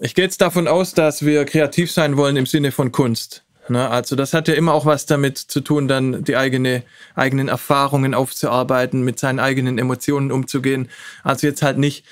[0.00, 3.44] Ich gehe jetzt davon aus, dass wir kreativ sein wollen im Sinne von Kunst.
[3.68, 3.88] Ne?
[3.90, 6.84] Also das hat ja immer auch was damit zu tun, dann die eigene,
[7.16, 10.88] eigenen Erfahrungen aufzuarbeiten, mit seinen eigenen Emotionen umzugehen.
[11.24, 12.04] Also jetzt halt nicht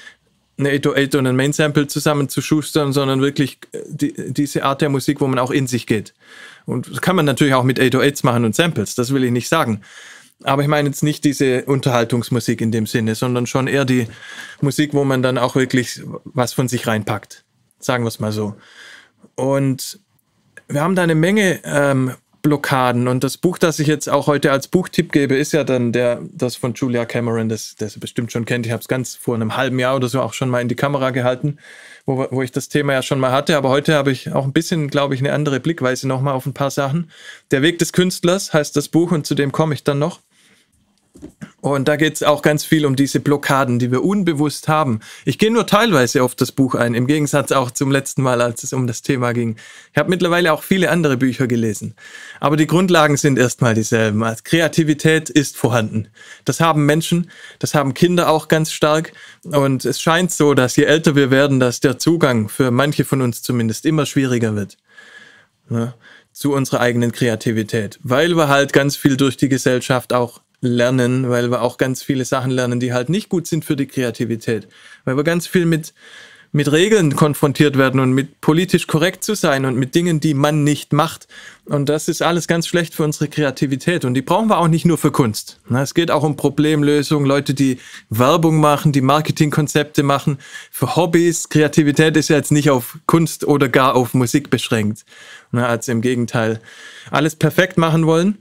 [0.59, 4.81] eine 808 und ein Main Sample zusammen zu schustern, sondern wirklich äh, die, diese Art
[4.81, 6.15] der Musik, wo man auch in sich geht.
[6.65, 9.49] Und das kann man natürlich auch mit 808s machen und Samples, das will ich nicht
[9.49, 9.83] sagen.
[10.43, 14.07] Aber ich meine jetzt nicht diese Unterhaltungsmusik in dem Sinne, sondern schon eher die
[14.61, 17.46] Musik, wo man dann auch wirklich was von sich reinpackt.
[17.87, 18.57] Sagen wir es mal so.
[19.37, 20.01] Und
[20.67, 23.07] wir haben da eine Menge ähm, Blockaden.
[23.07, 26.21] Und das Buch, das ich jetzt auch heute als Buchtipp gebe, ist ja dann der,
[26.33, 28.67] das von Julia Cameron, das, das ihr bestimmt schon kennt.
[28.67, 30.75] Ich habe es ganz vor einem halben Jahr oder so auch schon mal in die
[30.75, 31.59] Kamera gehalten,
[32.07, 33.57] wo, wo ich das Thema ja schon mal hatte.
[33.57, 36.55] Aber heute habe ich auch ein bisschen, glaube ich, eine andere Blickweise nochmal auf ein
[36.55, 37.13] paar Sachen.
[37.53, 40.21] Der Weg des Künstlers heißt das Buch und zu dem komme ich dann noch.
[41.67, 45.01] Und da geht es auch ganz viel um diese Blockaden, die wir unbewusst haben.
[45.25, 48.63] Ich gehe nur teilweise auf das Buch ein, im Gegensatz auch zum letzten Mal, als
[48.63, 49.57] es um das Thema ging.
[49.93, 51.97] Ich habe mittlerweile auch viele andere Bücher gelesen.
[52.39, 54.23] Aber die Grundlagen sind erstmal dieselben.
[54.23, 56.07] Also Kreativität ist vorhanden.
[56.45, 59.13] Das haben Menschen, das haben Kinder auch ganz stark.
[59.43, 63.23] Und es scheint so, dass je älter wir werden, dass der Zugang für manche von
[63.23, 64.77] uns zumindest immer schwieriger wird.
[65.69, 65.95] Ja,
[66.33, 67.99] zu unserer eigenen Kreativität.
[68.05, 72.25] Weil wir halt ganz viel durch die Gesellschaft auch lernen, weil wir auch ganz viele
[72.25, 74.69] Sachen lernen, die halt nicht gut sind für die Kreativität.
[75.05, 75.95] Weil wir ganz viel mit,
[76.53, 80.65] mit Regeln konfrontiert werden und mit politisch korrekt zu sein und mit Dingen, die man
[80.65, 81.29] nicht macht.
[81.67, 84.05] Und das ist alles ganz schlecht für unsere Kreativität.
[84.05, 85.61] Und die brauchen wir auch nicht nur für Kunst.
[85.71, 87.79] Es geht auch um Problemlösung, Leute, die
[88.09, 90.39] Werbung machen, die Marketingkonzepte machen,
[90.71, 91.49] für Hobbys.
[91.49, 95.05] Kreativität ist ja jetzt nicht auf Kunst oder gar auf Musik beschränkt.
[95.53, 96.61] Also im Gegenteil.
[97.11, 98.39] Alles perfekt machen wollen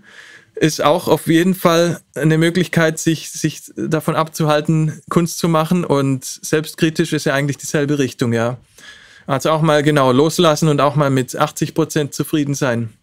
[0.56, 5.84] ist auch auf jeden Fall eine Möglichkeit, sich, sich davon abzuhalten, Kunst zu machen.
[5.84, 8.58] Und selbstkritisch ist ja eigentlich dieselbe Richtung, ja.
[9.28, 12.94] Also auch mal genau loslassen und auch mal mit 80 Prozent zufrieden sein.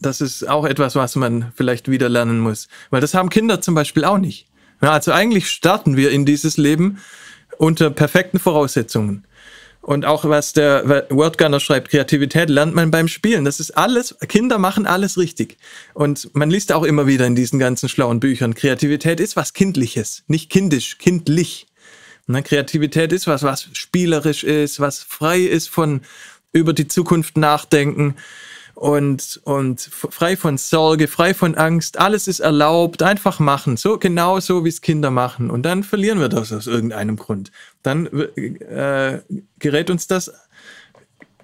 [0.00, 2.68] Das ist auch etwas, was man vielleicht wieder lernen muss.
[2.90, 4.46] Weil das haben Kinder zum Beispiel auch nicht.
[4.80, 6.98] also eigentlich starten wir in dieses Leben
[7.58, 9.24] unter perfekten Voraussetzungen.
[9.86, 13.44] Und auch was der Wordgunner schreibt, Kreativität lernt man beim Spielen.
[13.44, 15.58] Das ist alles, Kinder machen alles richtig.
[15.94, 20.24] Und man liest auch immer wieder in diesen ganzen schlauen Büchern, Kreativität ist was Kindliches,
[20.26, 21.68] nicht kindisch, kindlich.
[22.26, 26.00] Ne, Kreativität ist was, was spielerisch ist, was frei ist von
[26.52, 28.16] über die Zukunft nachdenken
[28.76, 31.98] und, und frei von Sorge, frei von Angst.
[31.98, 33.78] Alles ist erlaubt, einfach machen.
[33.78, 35.48] So genau so, wie es Kinder machen.
[35.48, 37.50] Und dann verlieren wir das aus irgendeinem Grund.
[37.82, 39.22] Dann äh,
[39.58, 40.30] gerät uns das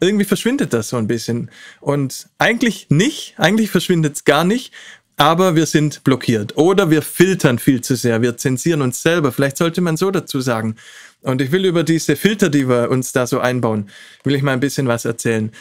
[0.01, 1.51] irgendwie verschwindet das so ein bisschen.
[1.81, 4.73] Und eigentlich nicht, eigentlich verschwindet es gar nicht,
[5.17, 6.59] aber wir sind blockiert.
[6.59, 9.33] Oder wir filtern viel zu sehr, wir zensieren uns selber.
[9.33, 10.77] Vielleicht sollte man so dazu sagen.
[11.23, 13.89] Und ich will über diese Filter, die wir uns da so einbauen,
[14.25, 15.53] will ich mal ein bisschen was erzählen.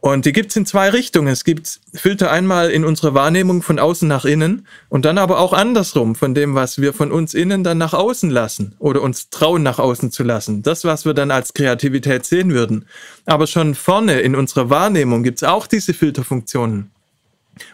[0.00, 1.28] Und die gibt's in zwei Richtungen.
[1.28, 5.52] Es gibt Filter einmal in unserer Wahrnehmung von außen nach innen und dann aber auch
[5.52, 9.62] andersrum von dem, was wir von uns innen dann nach außen lassen oder uns trauen
[9.62, 10.62] nach außen zu lassen.
[10.62, 12.86] Das, was wir dann als Kreativität sehen würden.
[13.26, 16.90] Aber schon vorne in unserer Wahrnehmung gibt's auch diese Filterfunktionen.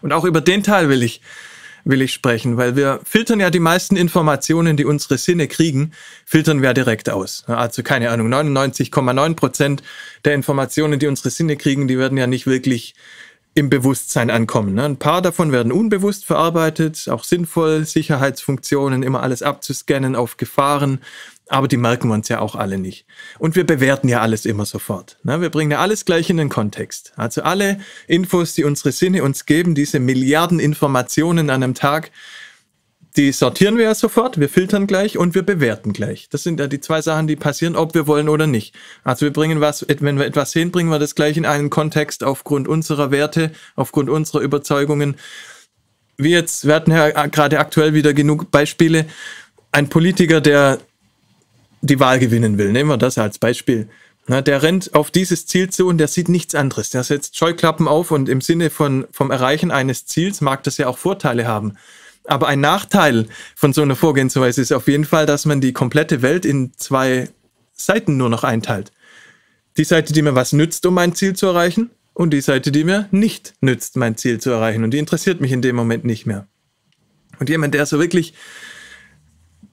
[0.03, 1.21] Und auch über den Teil will ich
[1.87, 5.93] will ich sprechen, weil wir filtern ja die meisten Informationen, die unsere Sinne kriegen,
[6.27, 7.45] filtern wir direkt aus.
[7.47, 9.83] Also keine Ahnung, 99,9 Prozent
[10.25, 12.95] der Informationen, die unsere Sinne kriegen, die werden ja nicht wirklich
[13.55, 14.75] im Bewusstsein ankommen.
[14.75, 14.85] Ne?
[14.85, 21.01] Ein paar davon werden unbewusst verarbeitet, auch sinnvoll, Sicherheitsfunktionen, immer alles abzuscannen auf Gefahren,
[21.49, 23.07] aber die merken wir uns ja auch alle nicht.
[23.39, 25.19] Und wir bewerten ja alles immer sofort.
[25.23, 25.41] Ne?
[25.41, 27.13] Wir bringen ja alles gleich in den Kontext.
[27.17, 32.11] Also alle Infos, die unsere Sinne uns geben, diese Milliarden Informationen an einem Tag,
[33.17, 36.29] die sortieren wir ja sofort, wir filtern gleich und wir bewerten gleich.
[36.29, 38.75] Das sind ja die zwei Sachen, die passieren, ob wir wollen oder nicht.
[39.05, 42.25] Also wir bringen was, wenn wir etwas sehen, bringen wir das gleich in einen Kontext
[42.25, 45.17] aufgrund unserer Werte, aufgrund unserer Überzeugungen.
[46.19, 49.07] Wie jetzt, wir hatten ja gerade aktuell wieder genug Beispiele.
[49.73, 50.79] Ein Politiker, der
[51.81, 53.89] die Wahl gewinnen will, nehmen wir das als Beispiel.
[54.29, 56.91] Na, der rennt auf dieses Ziel zu und der sieht nichts anderes.
[56.91, 60.89] Der setzt Scheuklappen auf und im Sinne von, vom Erreichen eines Ziels mag das ja
[60.89, 61.75] auch Vorteile haben.
[62.25, 66.23] Aber ein Nachteil von so einer Vorgehensweise ist auf jeden Fall, dass man die komplette
[66.23, 67.29] Welt in zwei
[67.73, 68.91] Seiten nur noch einteilt.
[69.77, 72.83] Die Seite, die mir was nützt, um mein Ziel zu erreichen, und die Seite, die
[72.83, 74.85] mir nicht nützt, mein Ziel zu erreichen.
[74.85, 76.49] Und die interessiert mich in dem Moment nicht mehr.
[77.39, 78.33] Und jemand, der so wirklich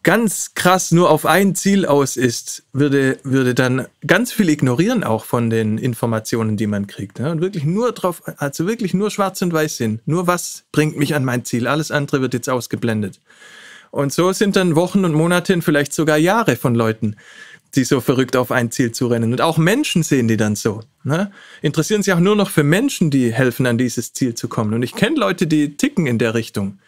[0.03, 5.25] ganz krass nur auf ein Ziel aus ist, würde, würde dann ganz viel ignorieren auch
[5.25, 7.19] von den Informationen, die man kriegt.
[7.19, 7.31] Ja?
[7.31, 10.05] Und wirklich nur drauf, also wirklich nur schwarz und weiß sind.
[10.05, 11.67] Nur was bringt mich an mein Ziel.
[11.67, 13.19] Alles andere wird jetzt ausgeblendet.
[13.91, 17.15] Und so sind dann Wochen und Monate vielleicht sogar Jahre von Leuten,
[17.75, 19.31] die so verrückt auf ein Ziel zu rennen.
[19.31, 20.81] Und auch Menschen sehen die dann so.
[21.03, 21.31] Ne?
[21.61, 24.73] Interessieren sich auch nur noch für Menschen, die helfen, an dieses Ziel zu kommen.
[24.73, 26.79] Und ich kenne Leute, die ticken in der Richtung.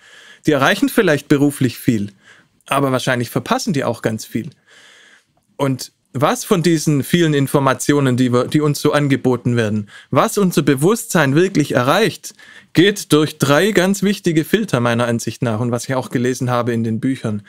[0.45, 2.11] Die erreichen vielleicht beruflich viel,
[2.67, 4.49] aber wahrscheinlich verpassen die auch ganz viel.
[5.57, 10.61] Und was von diesen vielen Informationen, die, wir, die uns so angeboten werden, was unser
[10.61, 12.33] Bewusstsein wirklich erreicht,
[12.73, 16.73] geht durch drei ganz wichtige Filter meiner Ansicht nach und was ich auch gelesen habe
[16.73, 17.43] in den Büchern.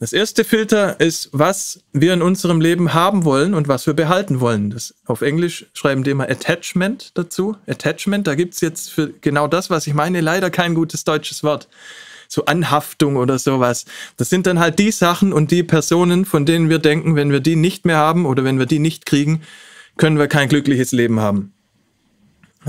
[0.00, 4.40] Das erste Filter ist, was wir in unserem Leben haben wollen und was wir behalten
[4.40, 4.70] wollen.
[4.70, 7.56] Das, auf Englisch schreiben die immer Attachment dazu.
[7.66, 11.68] Attachment, da gibt's jetzt für genau das, was ich meine, leider kein gutes deutsches Wort
[12.28, 13.86] so Anhaftung oder sowas.
[14.18, 17.40] Das sind dann halt die Sachen und die Personen, von denen wir denken, wenn wir
[17.40, 19.42] die nicht mehr haben oder wenn wir die nicht kriegen,
[19.96, 21.52] können wir kein glückliches Leben haben.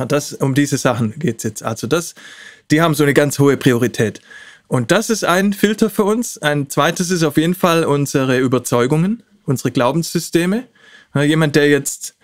[0.08, 1.62] Das, um diese Sachen geht's jetzt.
[1.62, 2.16] Also das,
[2.72, 4.22] die haben so eine ganz hohe Priorität.
[4.68, 6.38] Und das ist ein Filter für uns.
[6.38, 10.68] Ein zweites ist auf jeden Fall unsere Überzeugungen, unsere Glaubenssysteme.
[11.16, 12.16] Jemand, der jetzt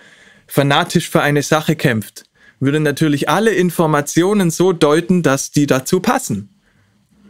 [0.48, 2.26] fanatisch für eine Sache kämpft,
[2.60, 6.55] würde natürlich alle Informationen so deuten, dass die dazu passen.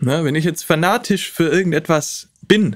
[0.06, 0.24] Ne?
[0.24, 2.76] Wenn ich jetzt fanatisch für irgendetwas bin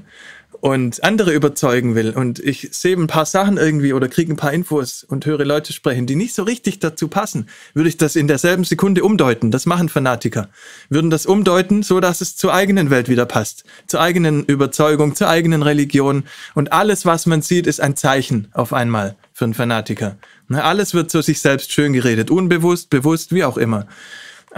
[0.61, 4.51] und andere überzeugen will und ich sehe ein paar Sachen irgendwie oder kriege ein paar
[4.51, 8.27] Infos und höre Leute sprechen, die nicht so richtig dazu passen, würde ich das in
[8.27, 9.51] derselben Sekunde umdeuten.
[9.51, 10.49] Das machen Fanatiker.
[10.89, 15.29] Würden das umdeuten, so dass es zur eigenen Welt wieder passt, zur eigenen Überzeugung, zur
[15.29, 16.23] eigenen Religion
[16.55, 20.17] und alles, was man sieht, ist ein Zeichen auf einmal für einen Fanatiker.
[20.47, 20.63] Ne?
[20.63, 23.85] Alles wird zu sich selbst schön geredet, unbewusst, bewusst, wie auch immer.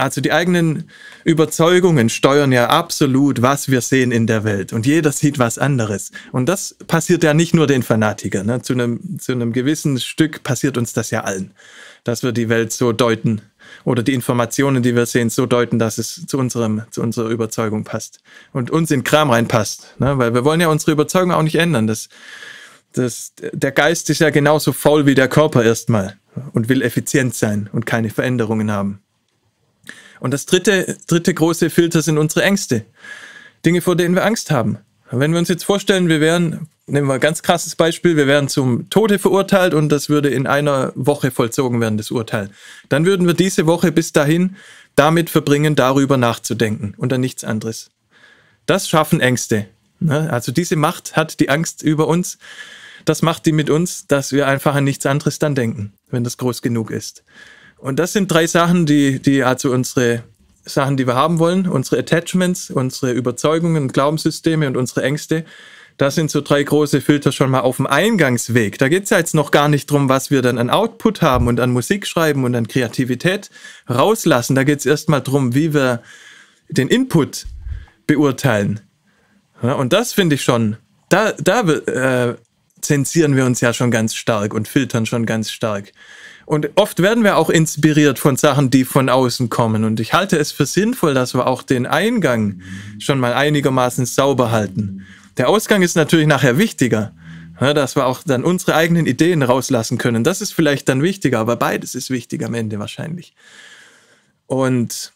[0.01, 0.89] Also die eigenen
[1.24, 4.74] Überzeugungen steuern ja absolut, was wir sehen in der Welt.
[4.74, 6.12] Und jeder sieht was anderes.
[6.31, 8.48] Und das passiert ja nicht nur den Fanatikern.
[8.48, 8.63] Ne?
[8.63, 11.51] Zu, einem, zu einem gewissen Stück passiert uns das ja allen.
[12.03, 13.44] Dass wir die Welt so deuten
[13.83, 17.83] oder die Informationen, die wir sehen, so deuten, dass es zu, unserem, zu unserer Überzeugung
[17.83, 18.21] passt.
[18.53, 19.98] Und uns in Kram reinpasst.
[20.00, 20.18] Ne?
[20.18, 21.86] Weil wir wollen ja unsere Überzeugung auch nicht ändern.
[21.86, 22.09] Das,
[22.94, 26.18] das, der Geist ist ja genauso faul wie der Körper erstmal
[26.53, 29.03] und will effizient sein und keine Veränderungen haben.
[30.22, 32.86] Und das dritte, dritte große Filter sind unsere Ängste.
[33.66, 34.78] Dinge, vor denen wir Angst haben.
[35.10, 38.48] Wenn wir uns jetzt vorstellen, wir wären, nehmen wir ein ganz krasses Beispiel, wir wären
[38.48, 42.52] zum Tode verurteilt und das würde in einer Woche vollzogen werden, das Urteil.
[42.88, 44.56] Dann würden wir diese Woche bis dahin
[44.96, 47.90] damit verbringen, darüber nachzudenken und an nichts anderes.
[48.68, 49.66] Das schaffen Ängste.
[50.00, 50.32] Ne?
[50.32, 52.38] Also diese Macht hat die Angst über uns.
[53.06, 56.38] Das macht die mit uns, dass wir einfach an nichts anderes dann denken, wenn das
[56.38, 57.24] groß genug ist.
[57.81, 60.24] Und das sind drei Sachen, die, die also unsere
[60.63, 65.45] Sachen, die wir haben wollen, unsere Attachments, unsere Überzeugungen, Glaubenssysteme und unsere Ängste.
[65.98, 68.78] Das sind so drei große Filter schon mal auf dem Eingangsweg.
[68.78, 71.48] Da geht es ja jetzt noch gar nicht drum, was wir dann an Output haben
[71.48, 73.50] und an Musik schreiben und an Kreativität
[73.89, 74.56] rauslassen.
[74.56, 76.04] Da geht es erstmal drum, wie wir
[76.69, 77.48] den Input
[78.06, 78.80] beurteilen.
[79.63, 80.77] Ja, und das finde ich schon,
[81.10, 82.36] da, da äh,
[82.81, 85.92] zensieren wir uns ja schon ganz stark und filtern schon ganz stark.
[86.46, 89.84] Und oft werden wir auch inspiriert von Sachen, die von außen kommen.
[89.84, 92.62] Und ich halte es für sinnvoll, dass wir auch den Eingang
[93.00, 95.06] schon mal einigermaßen sauber halten.
[95.38, 97.14] Der Ausgang ist natürlich nachher wichtiger,
[97.60, 100.24] dass wir auch dann unsere eigenen Ideen rauslassen können.
[100.24, 103.34] Das ist vielleicht dann wichtiger, aber beides ist wichtig am Ende wahrscheinlich.
[104.48, 105.14] Und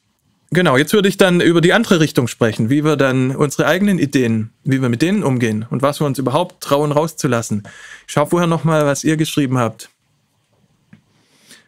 [0.52, 4.00] genau, jetzt würde ich dann über die andere Richtung sprechen, wie wir dann unsere eigenen
[4.00, 7.64] Ideen, wie wir mit denen umgehen und was wir uns überhaupt trauen rauszulassen.
[8.08, 9.90] Ich schaue vorher nochmal, was ihr geschrieben habt.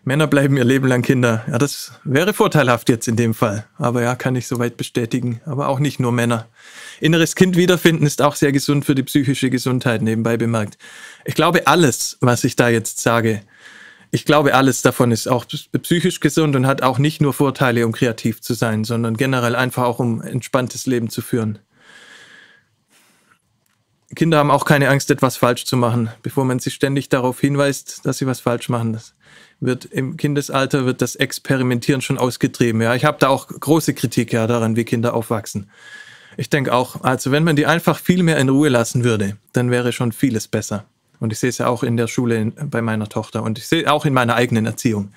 [0.07, 1.43] Männer bleiben ihr Leben lang Kinder.
[1.51, 3.65] Ja, das wäre vorteilhaft jetzt in dem Fall.
[3.77, 5.41] Aber ja, kann ich soweit bestätigen.
[5.45, 6.47] Aber auch nicht nur Männer.
[7.01, 10.77] Inneres Kind wiederfinden ist auch sehr gesund für die psychische Gesundheit, nebenbei bemerkt.
[11.25, 13.41] Ich glaube, alles, was ich da jetzt sage,
[14.09, 15.43] ich glaube, alles davon ist auch
[15.81, 19.83] psychisch gesund und hat auch nicht nur Vorteile, um kreativ zu sein, sondern generell einfach
[19.83, 21.59] auch, um ein entspanntes Leben zu führen.
[24.17, 28.03] Kinder haben auch keine Angst, etwas falsch zu machen, bevor man sie ständig darauf hinweist,
[28.03, 28.93] dass sie was falsch machen.
[28.93, 29.13] Das
[29.59, 32.81] wird im Kindesalter wird das Experimentieren schon ausgetrieben.
[32.81, 35.69] Ja, ich habe da auch große Kritik ja daran, wie Kinder aufwachsen.
[36.35, 39.69] Ich denke auch, also wenn man die einfach viel mehr in Ruhe lassen würde, dann
[39.69, 40.85] wäre schon vieles besser.
[41.19, 43.91] Und ich sehe es ja auch in der Schule bei meiner Tochter und ich sehe
[43.91, 45.11] auch in meiner eigenen Erziehung,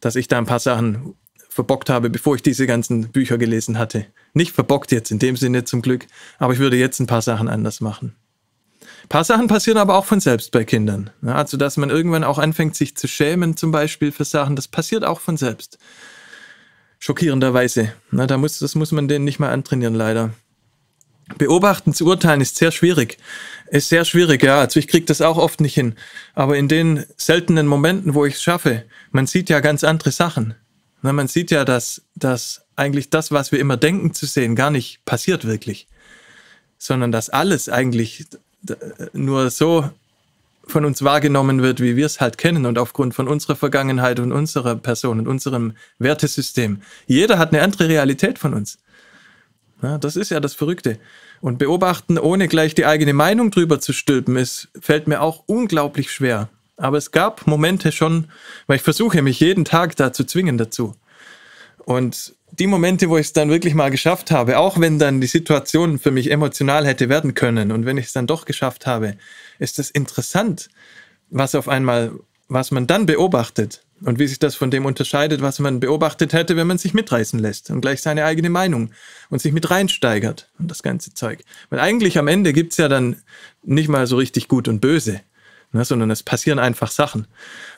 [0.00, 1.14] dass ich da ein paar Sachen
[1.48, 4.04] verbockt habe, bevor ich diese ganzen Bücher gelesen hatte.
[4.38, 6.06] Nicht verbockt jetzt in dem Sinne zum Glück,
[6.38, 8.14] aber ich würde jetzt ein paar Sachen anders machen.
[9.02, 11.10] Ein paar Sachen passieren aber auch von selbst bei Kindern.
[11.26, 15.04] Also, dass man irgendwann auch anfängt, sich zu schämen, zum Beispiel für Sachen, das passiert
[15.04, 15.78] auch von selbst.
[17.00, 17.92] Schockierenderweise.
[18.12, 20.30] Da muss, das muss man denen nicht mal antrainieren, leider.
[21.36, 23.18] Beobachten zu urteilen ist sehr schwierig.
[23.72, 24.60] Ist sehr schwierig, ja.
[24.60, 25.96] Also ich kriege das auch oft nicht hin.
[26.36, 30.54] Aber in den seltenen Momenten, wo ich es schaffe, man sieht ja ganz andere Sachen.
[31.02, 35.04] Man sieht ja, dass, dass eigentlich das, was wir immer denken zu sehen, gar nicht
[35.04, 35.86] passiert wirklich.
[36.78, 38.26] Sondern dass alles eigentlich
[39.12, 39.90] nur so
[40.66, 44.32] von uns wahrgenommen wird, wie wir es halt kennen und aufgrund von unserer Vergangenheit und
[44.32, 46.82] unserer Person und unserem Wertesystem.
[47.06, 48.78] Jeder hat eine andere Realität von uns.
[49.82, 50.98] Ja, das ist ja das Verrückte.
[51.40, 56.10] Und beobachten, ohne gleich die eigene Meinung drüber zu stülpen, ist, fällt mir auch unglaublich
[56.10, 56.48] schwer.
[56.76, 58.28] Aber es gab Momente schon,
[58.66, 60.94] weil ich versuche mich jeden Tag da zu zwingen dazu.
[61.84, 65.26] Und die Momente, wo ich es dann wirklich mal geschafft habe, auch wenn dann die
[65.26, 69.14] Situation für mich emotional hätte werden können und wenn ich es dann doch geschafft habe,
[69.58, 70.68] ist es interessant,
[71.30, 72.12] was auf einmal,
[72.48, 76.56] was man dann beobachtet und wie sich das von dem unterscheidet, was man beobachtet hätte,
[76.56, 78.92] wenn man sich mitreißen lässt und gleich seine eigene Meinung
[79.28, 81.40] und sich mit reinsteigert und das ganze Zeug.
[81.70, 83.16] Weil eigentlich am Ende gibt's ja dann
[83.62, 85.20] nicht mal so richtig gut und böse,
[85.72, 87.26] ne, sondern es passieren einfach Sachen.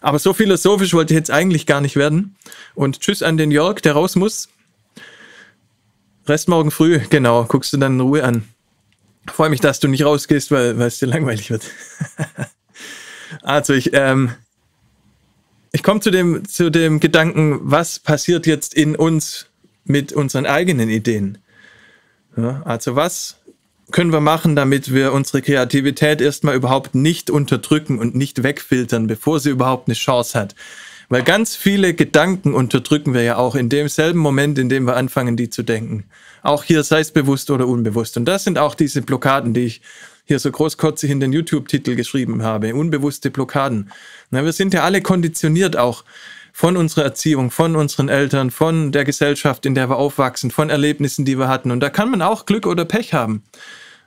[0.00, 2.36] Aber so philosophisch wollte ich jetzt eigentlich gar nicht werden.
[2.74, 4.48] Und tschüss an den Jörg, der raus muss.
[6.26, 8.44] Rest morgen früh, genau, guckst du dann in Ruhe an.
[9.26, 11.64] Freue mich, dass du nicht rausgehst, weil, es dir langweilig wird.
[13.42, 14.32] also ich, ähm,
[15.72, 19.46] ich komme zu dem, zu dem Gedanken, was passiert jetzt in uns
[19.84, 21.38] mit unseren eigenen Ideen?
[22.36, 23.36] Ja, also was
[23.90, 29.40] können wir machen, damit wir unsere Kreativität erstmal überhaupt nicht unterdrücken und nicht wegfiltern, bevor
[29.40, 30.54] sie überhaupt eine Chance hat?
[31.10, 35.36] Weil ganz viele Gedanken unterdrücken wir ja auch in demselben Moment, in dem wir anfangen,
[35.36, 36.04] die zu denken.
[36.44, 38.16] Auch hier, sei es bewusst oder unbewusst.
[38.16, 39.80] Und das sind auch diese Blockaden, die ich
[40.24, 42.76] hier so großkotzig in den YouTube-Titel geschrieben habe.
[42.76, 43.90] Unbewusste Blockaden.
[44.30, 46.04] Na, wir sind ja alle konditioniert auch
[46.52, 51.24] von unserer Erziehung, von unseren Eltern, von der Gesellschaft, in der wir aufwachsen, von Erlebnissen,
[51.24, 51.72] die wir hatten.
[51.72, 53.42] Und da kann man auch Glück oder Pech haben.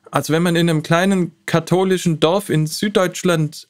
[0.10, 3.68] Also wenn man in einem kleinen katholischen Dorf in Süddeutschland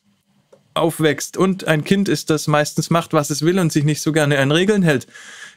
[0.73, 4.11] aufwächst und ein Kind ist, das meistens macht, was es will und sich nicht so
[4.11, 5.07] gerne an Regeln hält,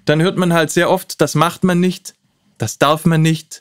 [0.05, 2.15] dann hört man halt sehr oft, das macht man nicht,
[2.59, 3.61] das darf man nicht.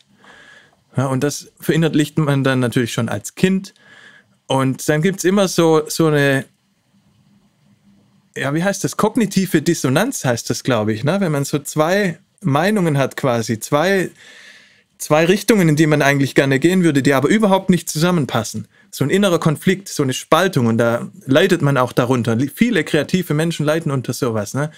[0.95, 3.73] Ja, und das verinnerlicht man dann natürlich schon als Kind.
[4.47, 6.45] Und dann gibt es immer so, so eine,
[8.37, 8.95] ja, wie heißt das?
[8.95, 11.19] Kognitive Dissonanz heißt das, glaube ich, ne?
[11.19, 14.11] wenn man so zwei Meinungen hat quasi, zwei,
[14.97, 19.03] zwei Richtungen, in die man eigentlich gerne gehen würde, die aber überhaupt nicht zusammenpassen so
[19.03, 22.37] ein innerer Konflikt, so eine Spaltung und da leidet man auch darunter.
[22.55, 24.53] Viele kreative Menschen leiden unter sowas.
[24.53, 24.71] Ne?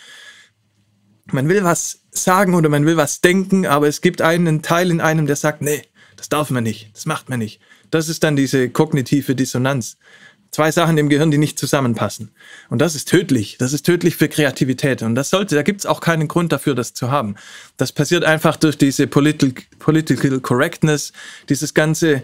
[1.31, 5.01] Man will was sagen oder man will was denken, aber es gibt einen Teil in
[5.01, 5.83] einem, der sagt, nee,
[6.15, 7.62] das darf man nicht, das macht man nicht.
[7.91, 9.97] Das ist dann diese kognitive Dissonanz.
[10.50, 12.31] Zwei Sachen im Gehirn, die nicht zusammenpassen.
[12.69, 13.57] Und das ist tödlich.
[13.59, 15.03] Das ist tödlich für Kreativität.
[15.03, 17.36] Und das sollte, da gibt es auch keinen Grund dafür, das zu haben.
[17.75, 21.12] Das passiert einfach durch diese Political, Political Correctness,
[21.50, 22.24] dieses ganze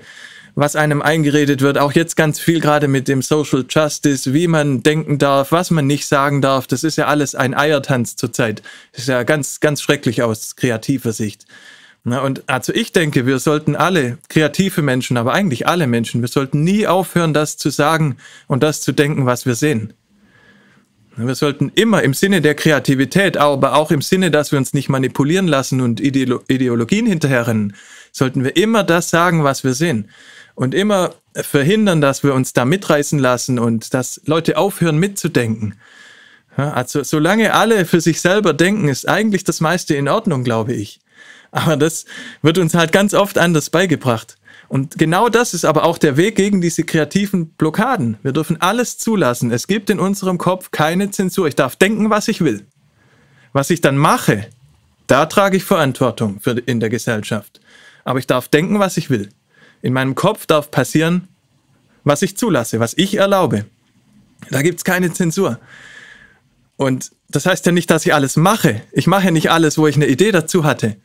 [0.55, 4.83] was einem eingeredet wird, auch jetzt ganz viel gerade mit dem Social Justice, wie man
[4.83, 8.61] denken darf, was man nicht sagen darf, das ist ja alles ein Eiertanz zurzeit.
[8.91, 11.45] Das ist ja ganz, ganz schrecklich aus kreativer Sicht.
[12.05, 16.63] Und also ich denke, wir sollten alle kreative Menschen, aber eigentlich alle Menschen, wir sollten
[16.63, 18.17] nie aufhören, das zu sagen
[18.47, 19.93] und das zu denken, was wir sehen.
[21.15, 24.89] Wir sollten immer im Sinne der Kreativität, aber auch im Sinne, dass wir uns nicht
[24.89, 27.75] manipulieren lassen und Ideologien hinterherrennen,
[28.11, 30.09] sollten wir immer das sagen, was wir sehen
[30.55, 35.75] und immer verhindern, dass wir uns da mitreißen lassen und dass Leute aufhören mitzudenken.
[36.57, 40.73] Ja, also solange alle für sich selber denken, ist eigentlich das meiste in Ordnung, glaube
[40.73, 40.99] ich.
[41.51, 42.05] Aber das
[42.41, 44.37] wird uns halt ganz oft anders beigebracht.
[44.69, 48.17] Und genau das ist aber auch der Weg gegen diese kreativen Blockaden.
[48.23, 49.51] Wir dürfen alles zulassen.
[49.51, 51.47] Es gibt in unserem Kopf keine Zensur.
[51.47, 52.65] Ich darf denken, was ich will.
[53.51, 54.47] Was ich dann mache,
[55.05, 57.59] da trage ich Verantwortung für in der Gesellschaft.
[58.03, 59.29] Aber ich darf denken, was ich will.
[59.83, 61.27] In meinem Kopf darf passieren,
[62.03, 63.65] was ich zulasse, was ich erlaube.
[64.49, 65.59] Da gibt es keine Zensur.
[66.77, 68.81] Und das heißt ja nicht, dass ich alles mache.
[68.93, 70.95] Ich mache ja nicht alles, wo ich eine Idee dazu hatte.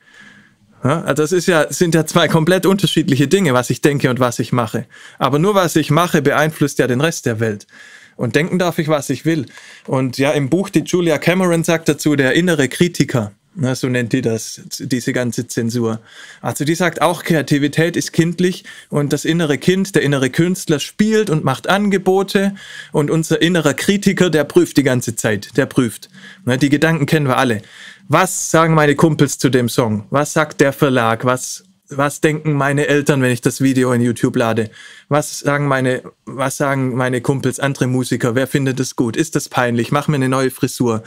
[0.84, 4.20] Ja, also das ist ja, sind ja zwei komplett unterschiedliche Dinge, was ich denke und
[4.20, 4.86] was ich mache.
[5.18, 7.66] Aber nur was ich mache, beeinflusst ja den Rest der Welt.
[8.14, 9.46] Und denken darf ich, was ich will.
[9.86, 13.32] Und ja, im Buch, die Julia Cameron sagt dazu, der innere Kritiker.
[13.60, 15.98] Ne, so nennt die das, diese ganze Zensur.
[16.40, 21.28] Also die sagt auch, Kreativität ist kindlich und das innere Kind, der innere Künstler spielt
[21.28, 22.54] und macht Angebote
[22.92, 26.08] und unser innerer Kritiker, der prüft die ganze Zeit, der prüft.
[26.44, 27.62] Ne, die Gedanken kennen wir alle.
[28.06, 30.06] Was sagen meine Kumpels zu dem Song?
[30.10, 31.24] Was sagt der Verlag?
[31.24, 34.70] Was, was denken meine Eltern, wenn ich das Video in YouTube lade?
[35.08, 38.36] Was sagen meine, was sagen meine Kumpels, andere Musiker?
[38.36, 39.16] Wer findet es gut?
[39.16, 39.90] Ist das peinlich?
[39.90, 41.02] Mach mir eine neue Frisur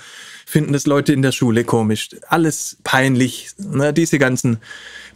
[0.52, 2.10] finden das Leute in der Schule komisch.
[2.28, 3.50] Alles peinlich.
[3.58, 3.94] Ne?
[3.94, 4.58] Diese ganzen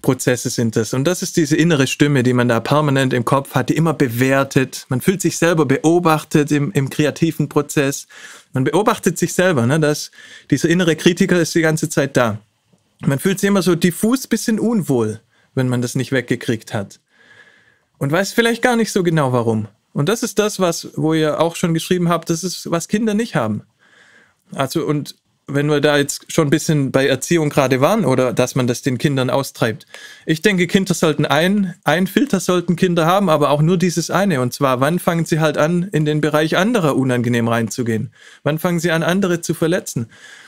[0.01, 0.94] Prozesse sind das.
[0.94, 3.94] Und das ist diese innere Stimme, die man da permanent im Kopf hat, die immer
[3.94, 4.86] bewertet.
[4.89, 8.08] Man fühlt sich selber beobachtet im, im kreativen Prozess.
[8.54, 9.65] Man beobachtet sich selber.
[9.65, 9.80] Ne?
[9.80, 10.12] Das,
[10.50, 12.39] dieser innere Kritiker ist die ganze Zeit da.
[13.01, 15.20] Man fühlt sich immer so diffus bisschen unwohl,
[15.54, 17.00] wenn man das nicht weggekriegt hat.
[17.98, 19.68] Und weiß vielleicht gar nicht so genau warum.
[19.92, 23.13] Und das ist das, was, wo ihr auch schon geschrieben habt, das ist, was Kinder
[23.13, 23.63] nicht haben.
[24.54, 25.15] Also, und
[25.48, 28.82] wenn wir da jetzt schon ein bisschen bei Erziehung gerade waren oder dass man das
[28.82, 29.86] den Kindern austreibt.
[30.25, 34.42] Ich denke, Kinder sollten ein, ein Filter sollten Kinder haben, aber auch nur dieses eine.
[34.42, 38.12] Und zwar, wann fangen sie halt an, in den Bereich anderer unangenehm reinzugehen?
[38.44, 40.08] Wann fangen sie an, andere zu verletzen?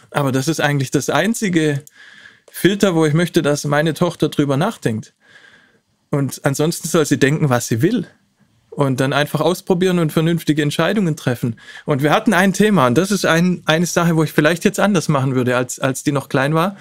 [0.10, 1.84] Aber das ist eigentlich das einzige
[2.50, 5.13] Filter, wo ich möchte, dass meine Tochter drüber nachdenkt.
[6.10, 8.08] Und ansonsten soll sie denken, was sie will
[8.77, 11.60] und dann einfach ausprobieren und vernünftige Entscheidungen treffen.
[11.86, 14.79] Und wir hatten ein Thema und das ist ein, eine Sache, wo ich vielleicht jetzt
[14.79, 16.77] anders machen würde, als, als die noch klein war.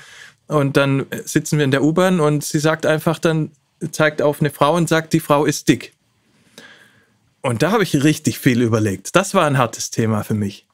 [0.47, 3.51] Und dann sitzen wir in der U-Bahn und sie sagt einfach dann,
[3.93, 5.95] zeigt auf eine Frau und sagt, die Frau ist dick.
[7.41, 9.17] Und da habe ich richtig viel überlegt.
[9.17, 10.67] Das war ein hartes Thema für mich.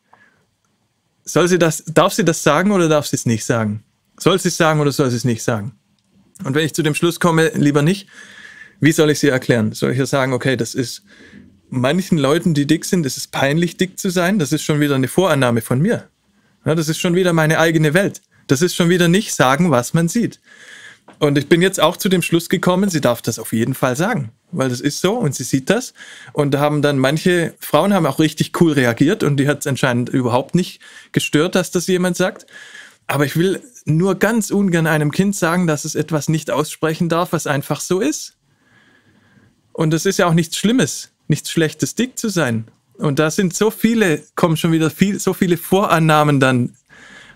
[1.22, 3.84] Soll sie das, darf sie das sagen oder darf sie es nicht sagen?
[4.18, 5.70] Soll sie es sagen oder soll sie es nicht sagen?
[6.42, 8.08] Und wenn ich zu dem Schluss komme, lieber nicht,
[8.82, 9.72] wie soll ich sie erklären?
[9.72, 11.04] Soll ich ja sagen, okay, das ist
[11.70, 14.40] manchen Leuten, die dick sind, es ist peinlich, dick zu sein.
[14.40, 16.08] Das ist schon wieder eine Vorannahme von mir.
[16.66, 18.22] Ja, das ist schon wieder meine eigene Welt.
[18.48, 20.40] Das ist schon wieder nicht sagen, was man sieht.
[21.20, 23.94] Und ich bin jetzt auch zu dem Schluss gekommen, sie darf das auf jeden Fall
[23.94, 25.94] sagen, weil das ist so und sie sieht das.
[26.32, 29.68] Und da haben dann manche Frauen haben auch richtig cool reagiert und die hat es
[29.68, 30.80] anscheinend überhaupt nicht
[31.12, 32.46] gestört, dass das jemand sagt.
[33.06, 37.32] Aber ich will nur ganz ungern einem Kind sagen, dass es etwas nicht aussprechen darf,
[37.32, 38.36] was einfach so ist.
[39.72, 42.66] Und es ist ja auch nichts Schlimmes, nichts Schlechtes, dick zu sein.
[42.98, 46.74] Und da sind so viele, kommen schon wieder viel, so viele Vorannahmen dann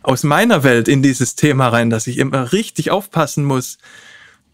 [0.03, 3.79] aus meiner Welt in dieses Thema rein, dass ich immer richtig aufpassen muss,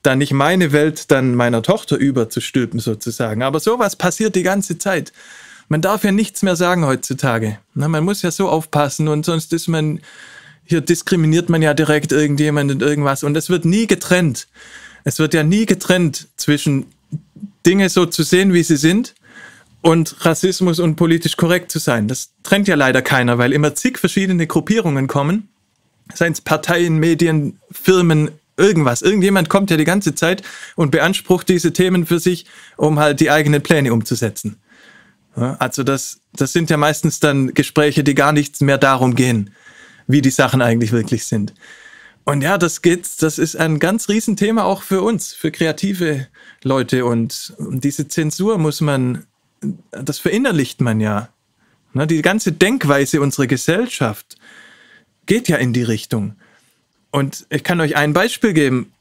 [0.03, 3.43] da nicht meine Welt dann meiner Tochter überzustülpen sozusagen.
[3.43, 5.13] Aber sowas passiert die ganze Zeit.
[5.69, 7.59] Man darf ja nichts mehr sagen heutzutage.
[7.75, 10.01] Na, man muss ja so aufpassen und sonst ist man,
[10.65, 14.49] hier diskriminiert man ja direkt irgendjemand und irgendwas und es wird nie getrennt.
[15.05, 16.87] Es wird ja nie getrennt zwischen
[17.67, 19.15] Dinge so zu sehen, wie sie sind
[19.83, 22.09] und Rassismus und politisch korrekt zu sein.
[22.09, 25.49] Das trennt ja leider keiner, weil immer zig verschiedene Gruppierungen kommen,
[26.15, 29.03] seien es Parteien, Medien, Firmen, irgendwas.
[29.03, 30.43] Irgendjemand kommt ja die ganze Zeit
[30.77, 32.47] und beansprucht diese Themen für sich,
[32.77, 34.57] um halt die eigenen Pläne umzusetzen.
[35.35, 39.51] also das, das sind ja meistens dann Gespräche, die gar nichts mehr darum gehen,
[40.07, 41.55] wie die Sachen eigentlich wirklich sind.
[42.25, 46.29] Und ja, das geht, das ist ein ganz Riesenthema auch für uns, für kreative
[46.63, 47.05] Leute.
[47.05, 49.27] Und diese Zensur muss man,
[49.91, 51.29] das verinnerlicht man ja.
[51.95, 54.37] Die ganze Denkweise unserer Gesellschaft
[55.27, 56.37] geht ja in die Richtung.
[57.11, 58.93] Und ich kann euch ein Beispiel geben.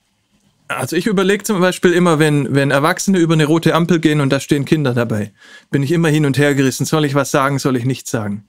[0.68, 4.30] Also ich überlege zum Beispiel immer, wenn, wenn Erwachsene über eine rote Ampel gehen und
[4.30, 5.32] da stehen Kinder dabei,
[5.70, 6.86] bin ich immer hin und her gerissen.
[6.86, 8.46] Soll ich was sagen, soll ich nichts sagen?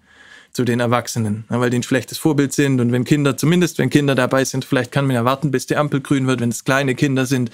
[0.53, 2.81] Zu den Erwachsenen, weil die ein schlechtes Vorbild sind.
[2.81, 5.77] Und wenn Kinder, zumindest wenn Kinder dabei sind, vielleicht kann man ja warten, bis die
[5.77, 7.51] Ampel grün wird, wenn es kleine Kinder sind.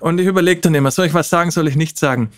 [0.00, 2.30] Und ich überlege dann immer, soll ich was sagen, soll ich nichts sagen?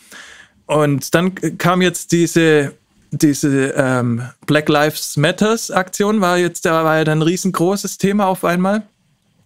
[0.66, 2.74] Und dann kam jetzt diese,
[3.10, 8.26] diese ähm, Black Lives Matters Aktion, war jetzt, da war ja dann ein riesengroßes Thema
[8.26, 8.82] auf einmal.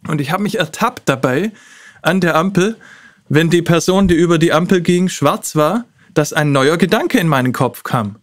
[0.08, 1.52] Und ich habe mich ertappt dabei
[2.02, 2.76] an der Ampel,
[3.28, 7.28] wenn die Person, die über die Ampel ging, schwarz war, dass ein neuer Gedanke in
[7.28, 8.16] meinen Kopf kam.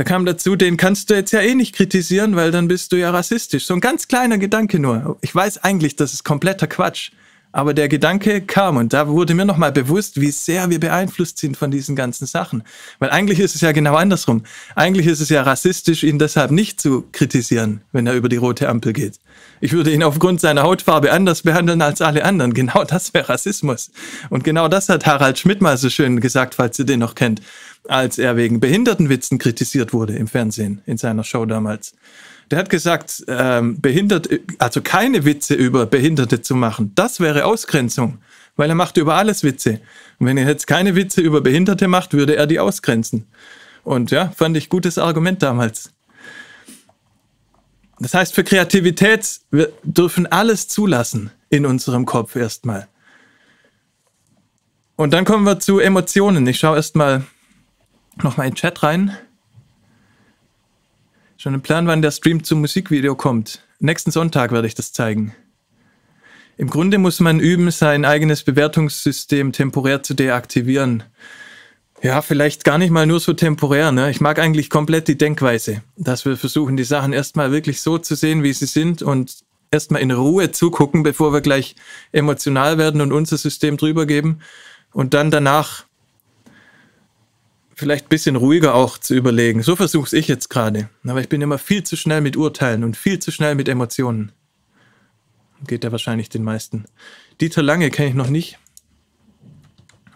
[0.00, 2.96] Da kam dazu, den kannst du jetzt ja eh nicht kritisieren, weil dann bist du
[2.96, 3.66] ja rassistisch.
[3.66, 5.18] So ein ganz kleiner Gedanke nur.
[5.20, 7.10] Ich weiß eigentlich, das ist kompletter Quatsch.
[7.52, 11.54] Aber der Gedanke kam und da wurde mir nochmal bewusst, wie sehr wir beeinflusst sind
[11.58, 12.62] von diesen ganzen Sachen.
[12.98, 14.44] Weil eigentlich ist es ja genau andersrum.
[14.74, 18.70] Eigentlich ist es ja rassistisch, ihn deshalb nicht zu kritisieren, wenn er über die rote
[18.70, 19.20] Ampel geht.
[19.60, 22.54] Ich würde ihn aufgrund seiner Hautfarbe anders behandeln als alle anderen.
[22.54, 23.90] Genau das wäre Rassismus.
[24.30, 27.42] Und genau das hat Harald Schmidt mal so schön gesagt, falls ihr den noch kennt
[27.88, 31.94] als er wegen Behindertenwitzen kritisiert wurde im Fernsehen, in seiner Show damals.
[32.50, 38.18] Der hat gesagt, ähm, behindert, also keine Witze über Behinderte zu machen, das wäre Ausgrenzung,
[38.56, 39.80] weil er macht über alles Witze.
[40.18, 43.26] Und wenn er jetzt keine Witze über Behinderte macht, würde er die ausgrenzen.
[43.84, 45.92] Und ja, fand ich gutes Argument damals.
[48.00, 52.88] Das heißt, für Kreativität, wir dürfen alles zulassen in unserem Kopf erstmal.
[54.96, 56.46] Und dann kommen wir zu Emotionen.
[56.46, 57.24] Ich schaue erstmal
[58.22, 59.16] nochmal in den Chat rein.
[61.36, 63.64] Schon ein Plan, wann der Stream zum Musikvideo kommt.
[63.78, 65.34] Nächsten Sonntag werde ich das zeigen.
[66.58, 71.04] Im Grunde muss man üben, sein eigenes Bewertungssystem temporär zu deaktivieren.
[72.02, 73.92] Ja, vielleicht gar nicht mal nur so temporär.
[73.92, 74.10] Ne?
[74.10, 78.14] Ich mag eigentlich komplett die Denkweise, dass wir versuchen, die Sachen erstmal wirklich so zu
[78.14, 79.36] sehen, wie sie sind und
[79.70, 81.76] erstmal in Ruhe zugucken, bevor wir gleich
[82.12, 84.40] emotional werden und unser System drüber geben
[84.92, 85.84] und dann danach
[87.80, 89.62] vielleicht ein bisschen ruhiger auch zu überlegen.
[89.62, 90.90] So versuche ich jetzt gerade.
[91.04, 94.32] Aber ich bin immer viel zu schnell mit Urteilen und viel zu schnell mit Emotionen.
[95.66, 96.84] Geht ja wahrscheinlich den meisten.
[97.40, 98.58] Dieter Lange kenne ich noch nicht.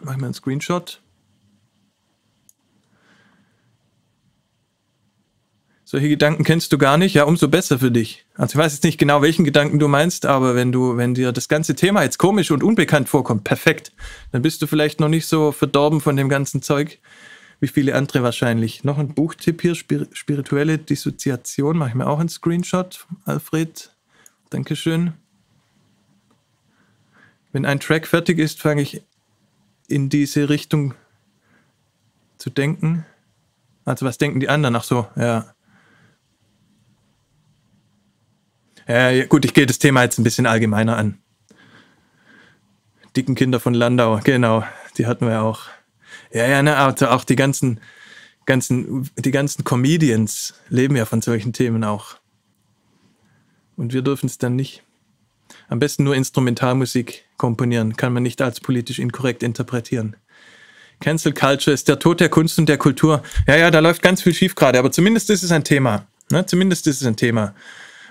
[0.01, 1.01] Mach ich mal einen Screenshot.
[5.87, 8.27] Solche Gedanken kennst du gar nicht, ja, umso besser für dich.
[8.35, 11.31] Also ich weiß jetzt nicht genau, welchen Gedanken du meinst, aber wenn du, wenn dir
[11.31, 13.93] das ganze Thema jetzt komisch und unbekannt vorkommt, perfekt,
[14.33, 16.99] dann bist du vielleicht noch nicht so verdorben von dem ganzen Zeug
[17.65, 18.85] wie viele andere wahrscheinlich.
[18.85, 23.91] Noch ein Buchtipp hier, spirituelle Dissoziation, mache ich mir auch einen Screenshot, Alfred.
[24.51, 25.15] Dankeschön.
[27.53, 29.03] Wenn ein Track fertig ist, fange ich
[29.89, 30.93] in diese Richtung
[32.37, 33.07] zu denken.
[33.87, 34.77] Also was denken die anderen?
[34.77, 35.55] Ach so, ja.
[38.87, 41.17] Ja, gut, ich gehe das Thema jetzt ein bisschen allgemeiner an.
[43.17, 44.65] Dicken Kinder von Landau, genau,
[44.99, 45.63] die hatten wir auch.
[46.35, 47.81] Ja, ja, ne, also auch die ganzen,
[48.45, 52.17] ganzen, die ganzen Comedians leben ja von solchen Themen auch.
[53.77, 54.83] Und wir dürfen es dann nicht.
[55.69, 60.17] Am besten nur Instrumentalmusik komponieren, kann man nicht als politisch inkorrekt interpretieren.
[61.01, 63.23] Cancel Culture ist der Tod der Kunst und der Kultur.
[63.47, 66.07] Ja, ja, da läuft ganz viel schief gerade, aber zumindest ist es ein Thema.
[66.31, 66.45] Ne?
[66.47, 67.55] Zumindest ist es ein Thema.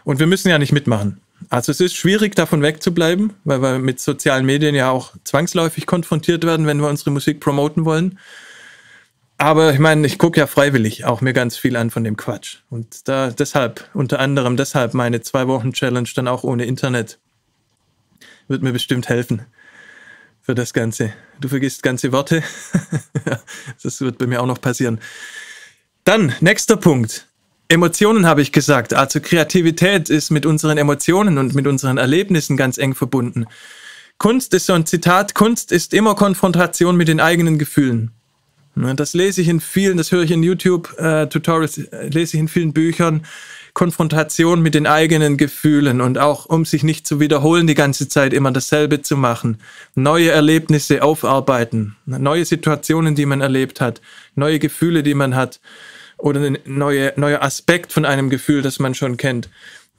[0.06, 1.20] Und wir müssen ja nicht mitmachen.
[1.50, 6.46] Also es ist schwierig, davon wegzubleiben, weil wir mit sozialen Medien ja auch zwangsläufig konfrontiert
[6.46, 8.20] werden, wenn wir unsere Musik promoten wollen.
[9.38, 12.58] Aber ich meine, ich gucke ja freiwillig auch mir ganz viel an von dem Quatsch.
[12.70, 17.20] Und da deshalb, unter anderem deshalb meine zwei Wochen Challenge dann auch ohne Internet.
[18.48, 19.46] Wird mir bestimmt helfen
[20.42, 21.14] für das Ganze.
[21.40, 22.44] Du vergisst ganze Worte.
[23.84, 25.00] das wird bei mir auch noch passieren.
[26.04, 27.28] Dann, nächster Punkt.
[27.74, 28.94] Emotionen habe ich gesagt.
[28.94, 33.46] Also Kreativität ist mit unseren Emotionen und mit unseren Erlebnissen ganz eng verbunden.
[34.20, 38.12] Kunst ist so ein Zitat, Kunst ist immer Konfrontation mit den eigenen Gefühlen.
[38.76, 42.74] Das lese ich in vielen, das höre ich in YouTube-Tutorials, äh, lese ich in vielen
[42.74, 43.26] Büchern.
[43.74, 48.32] Konfrontation mit den eigenen Gefühlen und auch um sich nicht zu wiederholen, die ganze Zeit
[48.34, 49.58] immer dasselbe zu machen.
[49.96, 54.00] Neue Erlebnisse aufarbeiten, neue Situationen, die man erlebt hat,
[54.36, 55.60] neue Gefühle, die man hat
[56.24, 59.50] oder ein neue, neuer Aspekt von einem Gefühl, das man schon kennt.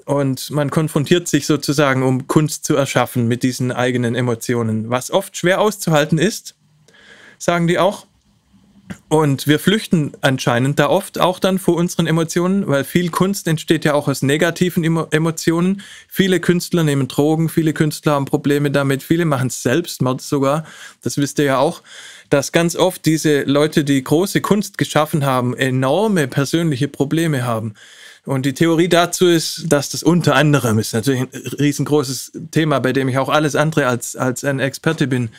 [0.06, 5.36] Und man konfrontiert sich sozusagen, um Kunst zu erschaffen mit diesen eigenen Emotionen, was oft
[5.36, 6.54] schwer auszuhalten ist,
[7.36, 8.06] sagen die auch.
[9.08, 13.84] Und wir flüchten anscheinend da oft auch dann vor unseren Emotionen, weil viel Kunst entsteht
[13.84, 15.82] ja auch aus negativen Emotionen.
[16.08, 20.64] Viele Künstler nehmen Drogen, viele Künstler haben Probleme damit, viele machen Selbstmord sogar.
[21.02, 21.82] Das wisst ihr ja auch
[22.30, 27.74] dass ganz oft diese Leute, die große Kunst geschaffen haben, enorme persönliche Probleme haben.
[28.24, 32.92] Und die Theorie dazu ist, dass das unter anderem ist natürlich ein riesengroßes Thema, bei
[32.92, 35.30] dem ich auch alles andere als, als ein Experte bin.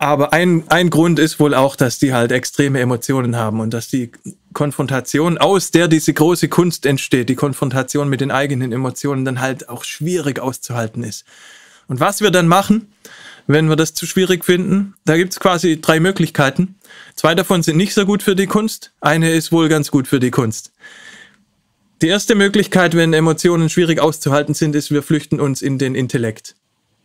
[0.00, 3.88] Aber ein, ein Grund ist wohl auch, dass die halt extreme Emotionen haben und dass
[3.88, 4.10] die
[4.54, 9.68] Konfrontation, aus der diese große Kunst entsteht, die Konfrontation mit den eigenen Emotionen dann halt
[9.68, 11.26] auch schwierig auszuhalten ist.
[11.86, 12.88] Und was wir dann machen,
[13.46, 14.94] wenn wir das zu schwierig finden.
[15.04, 16.76] Da gibt es quasi drei Möglichkeiten.
[17.16, 18.92] Zwei davon sind nicht so gut für die Kunst.
[19.00, 20.72] Eine ist wohl ganz gut für die Kunst.
[22.00, 26.54] Die erste Möglichkeit, wenn Emotionen schwierig auszuhalten sind, ist, wir flüchten uns in den Intellekt.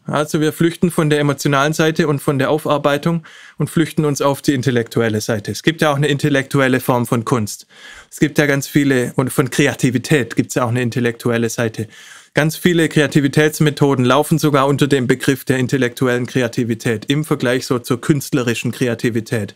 [0.07, 3.23] Also wir flüchten von der emotionalen Seite und von der Aufarbeitung
[3.57, 5.51] und flüchten uns auf die intellektuelle Seite.
[5.51, 7.65] Es gibt ja auch eine intellektuelle Form von Kunst.
[8.11, 11.87] Es gibt ja ganz viele, und von Kreativität gibt es ja auch eine intellektuelle Seite.
[12.35, 17.99] Ganz viele Kreativitätsmethoden laufen sogar unter dem Begriff der intellektuellen Kreativität im Vergleich so zur
[17.99, 19.55] künstlerischen Kreativität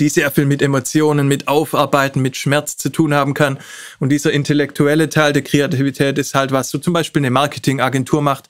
[0.00, 3.58] die sehr viel mit Emotionen, mit Aufarbeiten, mit Schmerz zu tun haben kann.
[3.98, 8.48] Und dieser intellektuelle Teil der Kreativität ist halt, was so zum Beispiel eine Marketingagentur macht.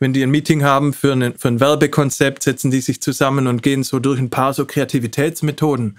[0.00, 3.62] Wenn die ein Meeting haben für, eine, für ein Werbekonzept, setzen die sich zusammen und
[3.62, 5.98] gehen so durch ein paar so Kreativitätsmethoden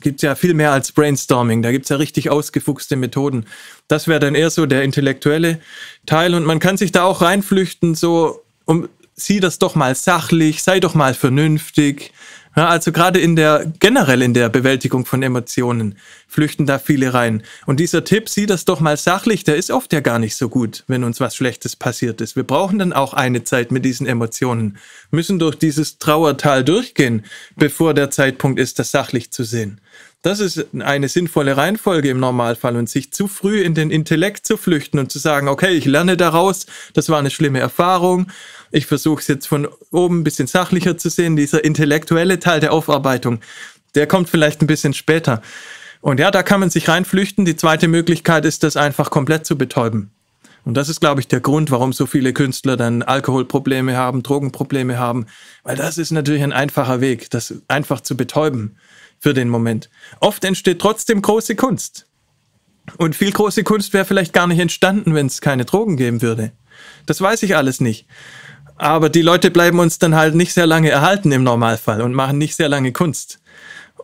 [0.00, 1.62] gibt ja viel mehr als Brainstorming.
[1.62, 3.46] Da gibt es ja richtig ausgefuchste Methoden.
[3.88, 5.60] Das wäre dann eher so der intellektuelle
[6.06, 6.34] Teil.
[6.34, 10.80] Und man kann sich da auch reinflüchten, so, um, sieh das doch mal sachlich, sei
[10.80, 12.12] doch mal vernünftig.
[12.56, 17.44] Ja, also gerade in der, generell in der Bewältigung von Emotionen flüchten da viele rein.
[17.64, 20.48] Und dieser Tipp, sieh das doch mal sachlich, der ist oft ja gar nicht so
[20.48, 22.34] gut, wenn uns was Schlechtes passiert ist.
[22.34, 24.78] Wir brauchen dann auch eine Zeit mit diesen Emotionen,
[25.12, 29.80] müssen durch dieses Trauertal durchgehen, bevor der Zeitpunkt ist, das sachlich zu sehen.
[30.22, 34.58] Das ist eine sinnvolle Reihenfolge im Normalfall und sich zu früh in den Intellekt zu
[34.58, 38.26] flüchten und zu sagen, okay, ich lerne daraus, das war eine schlimme Erfahrung,
[38.70, 42.74] ich versuche es jetzt von oben ein bisschen sachlicher zu sehen, dieser intellektuelle Teil der
[42.74, 43.40] Aufarbeitung,
[43.94, 45.40] der kommt vielleicht ein bisschen später.
[46.02, 47.44] Und ja, da kann man sich reinflüchten.
[47.44, 50.10] Die zweite Möglichkeit ist, das einfach komplett zu betäuben.
[50.64, 54.98] Und das ist, glaube ich, der Grund, warum so viele Künstler dann Alkoholprobleme haben, Drogenprobleme
[54.98, 55.26] haben,
[55.62, 58.76] weil das ist natürlich ein einfacher Weg, das einfach zu betäuben
[59.20, 59.90] für den Moment.
[60.18, 62.06] Oft entsteht trotzdem große Kunst.
[62.96, 66.52] Und viel große Kunst wäre vielleicht gar nicht entstanden, wenn es keine Drogen geben würde.
[67.06, 68.06] Das weiß ich alles nicht.
[68.76, 72.38] Aber die Leute bleiben uns dann halt nicht sehr lange erhalten im Normalfall und machen
[72.38, 73.38] nicht sehr lange Kunst.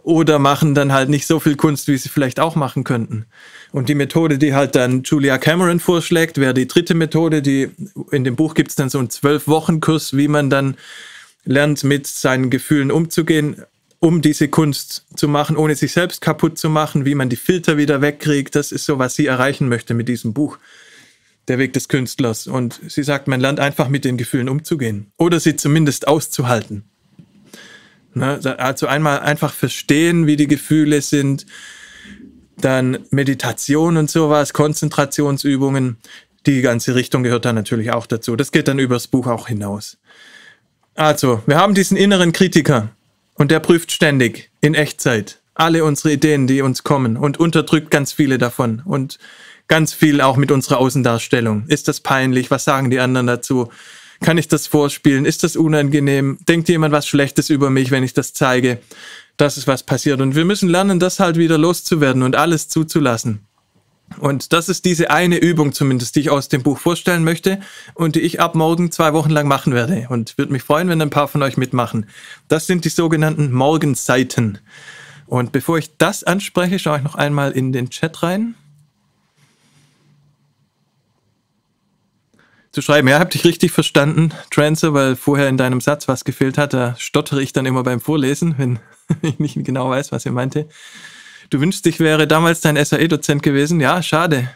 [0.02, 3.24] Oder machen dann halt nicht so viel Kunst, wie sie vielleicht auch machen könnten.
[3.72, 7.70] Und die Methode, die halt dann Julia Cameron vorschlägt, wäre die dritte Methode, die
[8.12, 10.76] in dem Buch gibt es dann so einen Zwölf-Wochen-Kurs, wie man dann
[11.44, 13.62] lernt, mit seinen Gefühlen umzugehen,
[13.98, 17.76] um diese Kunst zu machen, ohne sich selbst kaputt zu machen, wie man die Filter
[17.76, 18.54] wieder wegkriegt.
[18.54, 20.58] Das ist so, was sie erreichen möchte mit diesem Buch.
[21.48, 22.46] Der Weg des Künstlers.
[22.46, 25.12] Und sie sagt, man lernt einfach mit den Gefühlen umzugehen.
[25.16, 26.84] Oder sie zumindest auszuhalten.
[28.14, 28.40] Ne?
[28.58, 31.46] Also einmal einfach verstehen, wie die Gefühle sind,
[32.56, 35.98] dann Meditation und sowas, Konzentrationsübungen.
[36.46, 38.34] Die ganze Richtung gehört dann natürlich auch dazu.
[38.34, 39.98] Das geht dann übers Buch auch hinaus.
[40.94, 42.90] Also, wir haben diesen inneren Kritiker
[43.36, 48.12] und der prüft ständig in Echtzeit alle unsere Ideen, die uns kommen und unterdrückt ganz
[48.12, 49.18] viele davon und
[49.68, 51.64] ganz viel auch mit unserer Außendarstellung.
[51.68, 52.50] Ist das peinlich?
[52.50, 53.70] Was sagen die anderen dazu?
[54.20, 55.24] Kann ich das vorspielen?
[55.24, 56.38] Ist das unangenehm?
[56.48, 58.78] Denkt jemand was Schlechtes über mich, wenn ich das zeige?
[59.36, 60.20] Das ist was passiert.
[60.20, 63.45] Und wir müssen lernen, das halt wieder loszuwerden und alles zuzulassen.
[64.18, 67.60] Und das ist diese eine Übung zumindest, die ich aus dem Buch vorstellen möchte
[67.94, 70.06] und die ich ab morgen zwei Wochen lang machen werde.
[70.08, 72.06] Und würde mich freuen, wenn ein paar von euch mitmachen.
[72.48, 74.58] Das sind die sogenannten Morgenseiten.
[75.26, 78.54] Und bevor ich das anspreche, schaue ich noch einmal in den Chat rein.
[82.76, 83.08] zu schreiben.
[83.08, 86.74] Ja, hab dich richtig verstanden, Trancer, weil vorher in deinem Satz was gefehlt hat.
[86.74, 88.78] Da stottere ich dann immer beim Vorlesen, wenn
[89.22, 90.68] ich nicht genau weiß, was ihr meinte.
[91.50, 93.80] Du wünschst, ich wäre damals dein SAE-Dozent gewesen.
[93.80, 94.50] Ja, schade.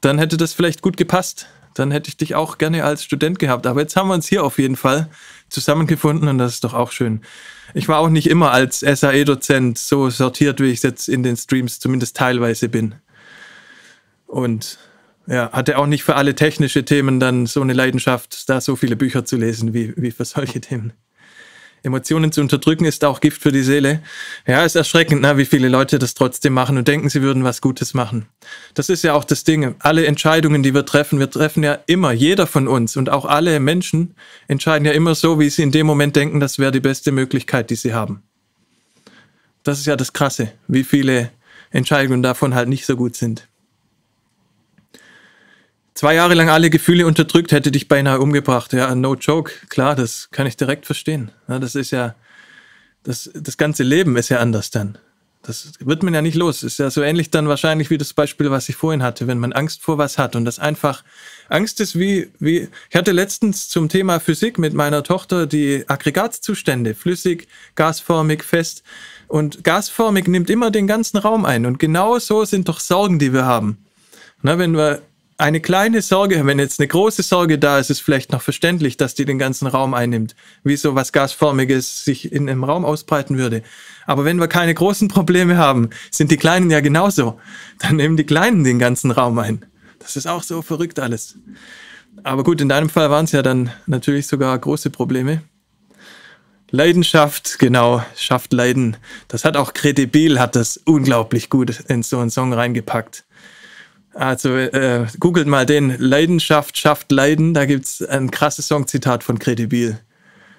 [0.00, 1.46] Dann hätte das vielleicht gut gepasst.
[1.74, 3.66] Dann hätte ich dich auch gerne als Student gehabt.
[3.66, 5.08] Aber jetzt haben wir uns hier auf jeden Fall
[5.48, 7.22] zusammengefunden und das ist doch auch schön.
[7.74, 11.78] Ich war auch nicht immer als SAE-Dozent so sortiert, wie ich jetzt in den Streams
[11.78, 12.96] zumindest teilweise bin.
[14.26, 14.78] Und
[15.26, 18.96] ja, hatte auch nicht für alle technische Themen dann so eine Leidenschaft, da so viele
[18.96, 20.92] Bücher zu lesen wie, wie für solche Themen.
[21.82, 24.02] Emotionen zu unterdrücken ist auch Gift für die Seele.
[24.46, 27.60] Ja, ist erschreckend, na, wie viele Leute das trotzdem machen und denken, sie würden was
[27.60, 28.26] Gutes machen.
[28.74, 29.74] Das ist ja auch das Ding.
[29.78, 33.60] Alle Entscheidungen, die wir treffen, wir treffen ja immer, jeder von uns und auch alle
[33.60, 34.14] Menschen
[34.48, 37.70] entscheiden ja immer so, wie sie in dem Moment denken, das wäre die beste Möglichkeit,
[37.70, 38.22] die sie haben.
[39.62, 41.30] Das ist ja das Krasse, wie viele
[41.70, 43.49] Entscheidungen davon halt nicht so gut sind.
[46.00, 48.72] Zwei Jahre lang alle Gefühle unterdrückt, hätte dich beinahe umgebracht.
[48.72, 49.52] Ja, no joke.
[49.68, 51.30] Klar, das kann ich direkt verstehen.
[51.46, 52.14] Ja, das ist ja,
[53.02, 54.96] das, das ganze Leben ist ja anders dann.
[55.42, 56.62] Das wird man ja nicht los.
[56.62, 59.52] Ist ja so ähnlich dann wahrscheinlich wie das Beispiel, was ich vorhin hatte, wenn man
[59.52, 61.04] Angst vor was hat und das einfach,
[61.50, 66.94] Angst ist wie, wie, ich hatte letztens zum Thema Physik mit meiner Tochter die Aggregatzustände,
[66.94, 68.84] flüssig, gasförmig, fest.
[69.28, 71.66] Und gasförmig nimmt immer den ganzen Raum ein.
[71.66, 73.84] Und genau so sind doch Sorgen, die wir haben.
[74.40, 75.02] Na, wenn wir
[75.40, 79.14] eine kleine Sorge, wenn jetzt eine große Sorge da ist, ist vielleicht noch verständlich, dass
[79.14, 83.62] die den ganzen Raum einnimmt, wie so was Gasförmiges sich in einem Raum ausbreiten würde.
[84.06, 87.40] Aber wenn wir keine großen Probleme haben, sind die Kleinen ja genauso.
[87.78, 89.64] Dann nehmen die Kleinen den ganzen Raum ein.
[89.98, 91.36] Das ist auch so verrückt alles.
[92.22, 95.42] Aber gut, in deinem Fall waren es ja dann natürlich sogar große Probleme.
[96.70, 98.96] Leidenschaft, genau, schafft Leiden.
[99.28, 103.24] Das hat auch Credibil, hat das unglaublich gut in so einen Song reingepackt.
[104.12, 107.54] Also äh, googelt mal den Leidenschaft schafft Leiden.
[107.54, 110.00] Da gibt's ein krasses Songzitat von Credibil.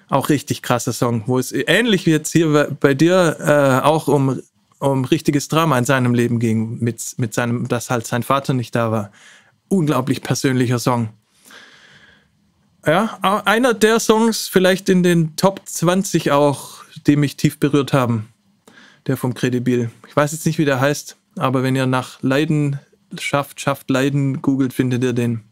[0.08, 4.40] Auch richtig krasser Song, wo es ähnlich wie jetzt hier bei dir äh, auch um,
[4.78, 8.74] um richtiges Drama in seinem Leben ging, mit, mit seinem, dass halt sein Vater nicht
[8.74, 9.12] da war.
[9.68, 11.10] Unglaublich persönlicher Song.
[12.84, 18.28] Ja, einer der Songs vielleicht in den Top 20 auch, die mich tief berührt haben.
[19.06, 19.90] Der vom Credibil.
[20.08, 22.78] Ich weiß jetzt nicht, wie der heißt, aber wenn ihr nach Leiden
[23.20, 25.44] schafft, schafft Leiden, googelt, findet ihr den.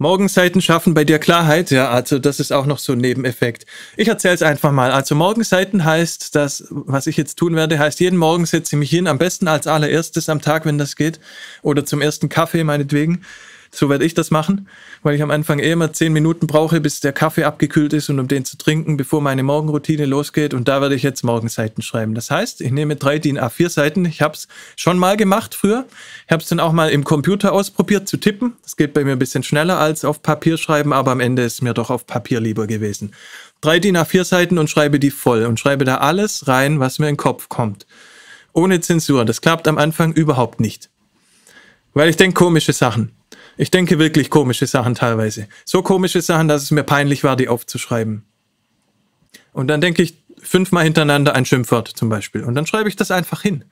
[0.00, 3.66] Morgenseiten schaffen bei dir Klarheit, ja, also das ist auch noch so ein Nebeneffekt.
[3.96, 4.92] Ich erzähle es einfach mal.
[4.92, 8.90] Also Morgenseiten heißt, dass, was ich jetzt tun werde, heißt, jeden Morgen setze ich mich
[8.90, 11.18] hin, am besten als allererstes am Tag, wenn das geht,
[11.62, 13.24] oder zum ersten Kaffee meinetwegen.
[13.70, 14.68] So werde ich das machen,
[15.02, 18.18] weil ich am Anfang eh immer zehn Minuten brauche, bis der Kaffee abgekühlt ist und
[18.18, 20.54] um den zu trinken, bevor meine Morgenroutine losgeht.
[20.54, 22.14] Und da werde ich jetzt Morgenseiten schreiben.
[22.14, 24.04] Das heißt, ich nehme drei DIN A4 Seiten.
[24.06, 25.86] Ich habe es schon mal gemacht früher.
[26.26, 28.54] Ich habe es dann auch mal im Computer ausprobiert zu tippen.
[28.62, 31.62] Das geht bei mir ein bisschen schneller als auf Papier schreiben, aber am Ende ist
[31.62, 33.12] mir doch auf Papier lieber gewesen.
[33.60, 37.08] Drei DIN A4 Seiten und schreibe die voll und schreibe da alles rein, was mir
[37.08, 37.86] in den Kopf kommt.
[38.52, 39.24] Ohne Zensur.
[39.24, 40.90] Das klappt am Anfang überhaupt nicht.
[41.92, 43.17] Weil ich denke komische Sachen.
[43.58, 45.48] Ich denke wirklich komische Sachen teilweise.
[45.64, 48.22] So komische Sachen, dass es mir peinlich war, die aufzuschreiben.
[49.52, 52.44] Und dann denke ich fünfmal hintereinander ein Schimpfwort zum Beispiel.
[52.44, 53.64] Und dann schreibe ich das einfach hin.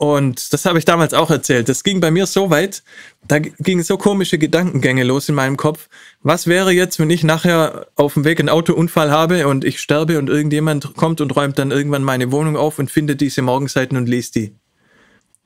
[0.00, 1.68] Und das habe ich damals auch erzählt.
[1.68, 2.82] Das ging bei mir so weit,
[3.28, 5.88] da gingen so komische Gedankengänge los in meinem Kopf.
[6.22, 10.18] Was wäre jetzt, wenn ich nachher auf dem Weg einen Autounfall habe und ich sterbe
[10.18, 14.08] und irgendjemand kommt und räumt dann irgendwann meine Wohnung auf und findet diese Morgenseiten und
[14.08, 14.54] liest die?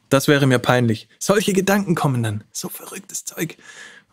[0.08, 1.08] Das wäre mir peinlich.
[1.18, 2.44] Solche Gedanken kommen dann.
[2.52, 3.56] So verrücktes Zeug.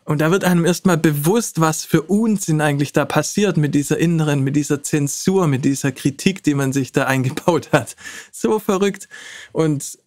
[0.03, 4.41] Und da wird einem erstmal bewusst, was für Unsinn eigentlich da passiert mit dieser inneren,
[4.41, 7.95] mit dieser Zensur, mit dieser Kritik, die man sich da eingebaut hat.
[8.31, 9.07] So verrückt.
[9.51, 9.99] Und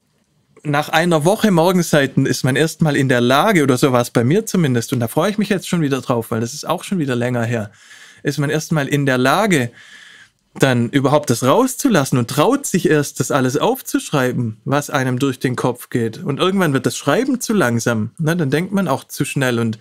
[0.64, 4.24] nach einer Woche Morgenseiten ist man erstmal in der Lage, oder so war es bei
[4.24, 6.84] mir zumindest, und da freue ich mich jetzt schon wieder drauf, weil das ist auch
[6.84, 7.70] schon wieder länger her,
[8.22, 9.70] ist man erstmal in der Lage,
[10.58, 15.56] dann überhaupt das rauszulassen und traut sich erst, das alles aufzuschreiben, was einem durch den
[15.56, 16.18] Kopf geht.
[16.18, 18.10] Und irgendwann wird das Schreiben zu langsam.
[18.18, 18.36] Ne?
[18.36, 19.58] Dann denkt man auch zu schnell.
[19.58, 19.78] Und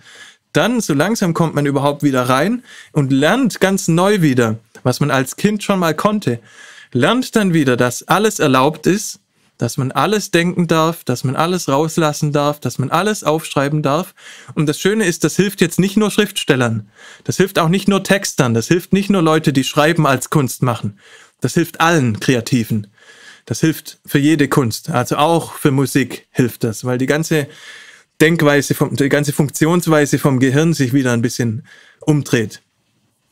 [0.52, 5.10] dann, so langsam kommt man überhaupt wieder rein und lernt ganz neu wieder, was man
[5.10, 6.40] als Kind schon mal konnte.
[6.92, 9.20] Lernt dann wieder, dass alles erlaubt ist
[9.58, 14.14] dass man alles denken darf, dass man alles rauslassen darf, dass man alles aufschreiben darf.
[14.54, 16.88] Und das Schöne ist, das hilft jetzt nicht nur Schriftstellern,
[17.24, 20.62] das hilft auch nicht nur Textern, das hilft nicht nur Leute, die Schreiben als Kunst
[20.62, 20.98] machen,
[21.40, 22.88] das hilft allen Kreativen.
[23.46, 27.46] Das hilft für jede Kunst, also auch für Musik hilft das, weil die ganze
[28.20, 31.66] Denkweise, die ganze Funktionsweise vom Gehirn sich wieder ein bisschen
[32.00, 32.62] umdreht.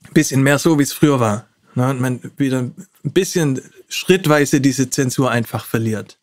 [0.05, 1.47] Ein bisschen mehr so, wie es früher war.
[1.75, 3.63] Na, und man wieder ein bisschen
[3.95, 6.19] schrittweise diese Zensur einfach verliert.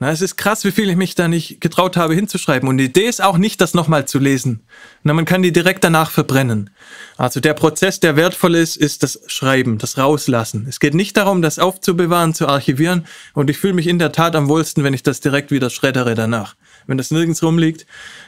[0.00, 2.68] Na, es ist krass, wie viel ich mich da nicht getraut habe hinzuschreiben.
[2.68, 4.60] Und die Idee ist auch nicht, das nochmal zu lesen.
[5.02, 6.70] Na, man kann die direkt danach verbrennen.
[7.16, 10.66] Also der Prozess, der wertvoll ist, ist das Schreiben, das Rauslassen.
[10.68, 13.06] Es geht nicht darum, das aufzubewahren, zu archivieren.
[13.34, 16.14] Und ich fühle mich in der Tat am wohlsten, wenn ich das direkt wieder schreddere
[16.14, 16.54] danach.
[16.86, 17.84] Wenn das nirgends rumliegt,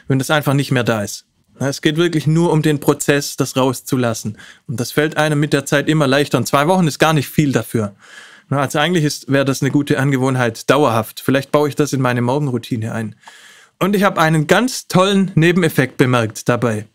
[0.09, 1.25] wenn das einfach nicht mehr da ist.
[1.57, 4.37] Es geht wirklich nur um den Prozess, das rauszulassen.
[4.67, 6.37] Und das fällt einem mit der Zeit immer leichter.
[6.37, 7.95] Und zwei Wochen ist gar nicht viel dafür.
[8.57, 11.21] Also eigentlich wäre das eine gute Angewohnheit, dauerhaft.
[11.21, 13.15] Vielleicht baue ich das in meine Morgenroutine ein.
[13.79, 16.85] Und ich habe einen ganz tollen Nebeneffekt bemerkt dabei.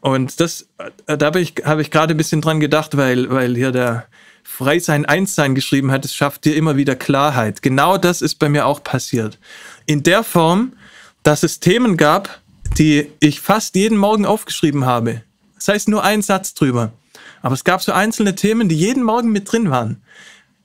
[0.00, 0.68] Und das,
[1.06, 4.06] äh, da habe ich, hab ich gerade ein bisschen dran gedacht, weil, weil hier der
[4.42, 7.62] Freisein Einssein geschrieben hat, es schafft dir immer wieder Klarheit.
[7.62, 9.38] Genau das ist bei mir auch passiert.
[9.86, 10.74] In der Form,
[11.22, 12.40] dass es Themen gab,
[12.76, 15.22] die ich fast jeden Morgen aufgeschrieben habe.
[15.54, 16.92] Das heißt nur ein Satz drüber.
[17.40, 20.02] Aber es gab so einzelne Themen, die jeden Morgen mit drin waren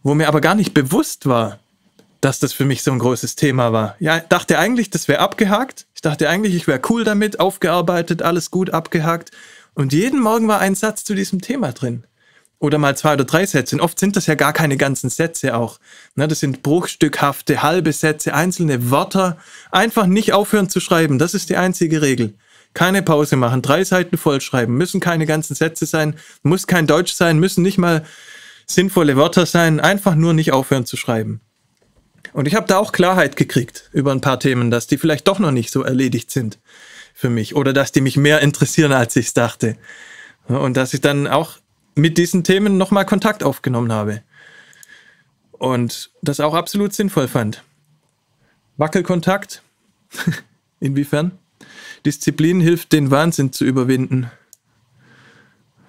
[0.08, 1.60] wo mir aber gar nicht bewusst war,
[2.22, 3.98] dass das für mich so ein großes Thema war.
[4.00, 5.86] Ja, dachte eigentlich, das wäre abgehakt.
[5.96, 9.32] Ich dachte eigentlich, ich wäre cool damit, aufgearbeitet, alles gut abgehakt.
[9.74, 12.06] Und jeden Morgen war ein Satz zu diesem Thema drin.
[12.58, 13.76] Oder mal zwei oder drei Sätze.
[13.76, 15.78] Und oft sind das ja gar keine ganzen Sätze auch.
[16.16, 19.38] Ne, das sind bruchstückhafte, halbe Sätze, einzelne Wörter.
[19.72, 21.20] Einfach nicht aufhören zu schreiben.
[21.20, 22.34] Das ist die einzige Regel.
[22.74, 24.74] Keine Pause machen, drei Seiten vollschreiben.
[24.74, 28.06] Müssen keine ganzen Sätze sein, muss kein Deutsch sein, müssen nicht mal
[28.70, 31.42] sinnvolle Wörter sein, einfach nur nicht aufhören zu schreiben.
[32.34, 35.40] Und ich habe da auch Klarheit gekriegt über ein paar Themen, dass die vielleicht doch
[35.40, 36.60] noch nicht so erledigt sind
[37.14, 39.78] für mich oder dass die mich mehr interessieren, als ich es dachte.
[40.48, 41.58] Und dass ich dann auch
[41.96, 44.22] mit diesen Themen nochmal Kontakt aufgenommen habe.
[45.52, 47.64] Und das auch absolut sinnvoll fand.
[48.78, 49.64] Wackelkontakt?
[50.80, 51.32] Inwiefern?
[52.06, 54.30] Disziplin hilft, den Wahnsinn zu überwinden.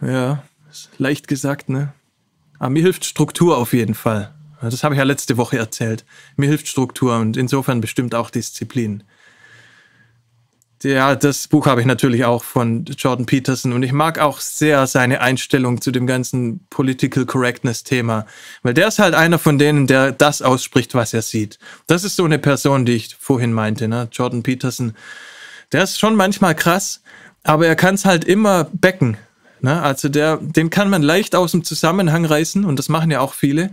[0.00, 0.44] Ja,
[0.96, 1.92] leicht gesagt, ne?
[2.58, 4.34] Aber mir hilft Struktur auf jeden Fall.
[4.60, 6.04] Das habe ich ja letzte Woche erzählt.
[6.36, 9.04] Mir hilft Struktur und insofern bestimmt auch Disziplin.
[10.84, 14.86] Ja, das Buch habe ich natürlich auch von Jordan Peterson und ich mag auch sehr
[14.86, 18.26] seine Einstellung zu dem ganzen Political Correctness Thema,
[18.62, 21.58] weil der ist halt einer von denen, der das ausspricht, was er sieht.
[21.88, 24.08] Das ist so eine Person, die ich vorhin meinte, ne?
[24.12, 24.94] Jordan Peterson.
[25.72, 27.02] Der ist schon manchmal krass,
[27.42, 29.16] aber er kann es halt immer becken.
[29.62, 29.82] Ne?
[29.82, 33.34] Also der, den kann man leicht aus dem Zusammenhang reißen und das machen ja auch
[33.34, 33.70] viele.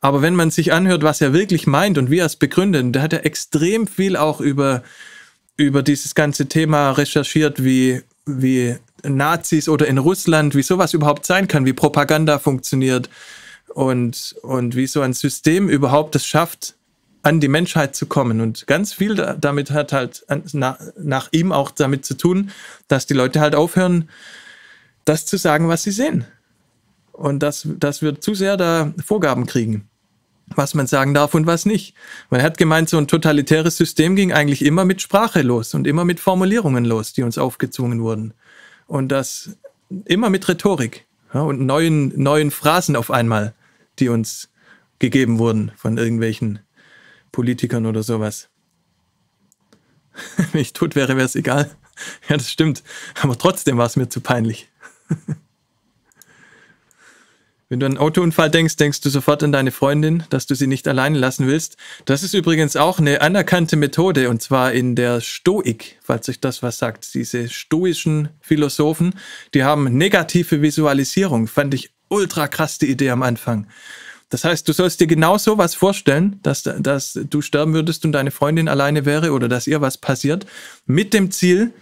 [0.00, 3.02] Aber wenn man sich anhört, was er wirklich meint und wie er es begründet, da
[3.02, 4.82] hat er extrem viel auch über,
[5.56, 11.48] über dieses ganze Thema recherchiert, wie, wie Nazis oder in Russland, wie sowas überhaupt sein
[11.48, 13.10] kann, wie Propaganda funktioniert
[13.74, 16.74] und, und wie so ein System überhaupt es schafft,
[17.22, 18.40] an die Menschheit zu kommen.
[18.40, 22.50] Und ganz viel damit hat halt nach, nach ihm auch damit zu tun,
[22.86, 24.08] dass die Leute halt aufhören,
[25.08, 26.24] das zu sagen, was sie sehen.
[27.12, 29.88] Und das, das wird zu sehr da Vorgaben kriegen,
[30.54, 31.94] was man sagen darf und was nicht.
[32.30, 36.04] Man hat gemeint, so ein totalitäres System ging eigentlich immer mit Sprache los und immer
[36.04, 38.34] mit Formulierungen los, die uns aufgezwungen wurden.
[38.86, 39.56] Und das
[40.04, 43.54] immer mit Rhetorik ja, und neuen, neuen Phrasen auf einmal,
[43.98, 44.48] die uns
[44.98, 46.60] gegeben wurden von irgendwelchen
[47.32, 48.48] Politikern oder sowas.
[50.52, 51.70] Wenn ich tot wäre, wäre es egal.
[52.28, 52.82] Ja, das stimmt.
[53.20, 54.68] Aber trotzdem war es mir zu peinlich.
[57.70, 60.66] Wenn du an einen Autounfall denkst, denkst du sofort an deine Freundin, dass du sie
[60.66, 61.76] nicht alleine lassen willst.
[62.06, 66.62] Das ist übrigens auch eine anerkannte Methode und zwar in der Stoik, falls euch das
[66.62, 67.12] was sagt.
[67.12, 69.14] Diese stoischen Philosophen,
[69.52, 71.46] die haben negative Visualisierung.
[71.46, 73.66] Fand ich ultra krass die Idee am Anfang.
[74.30, 78.12] Das heißt, du sollst dir genau so was vorstellen, dass, dass du sterben würdest und
[78.12, 80.46] deine Freundin alleine wäre oder dass ihr was passiert,
[80.86, 81.72] mit dem Ziel,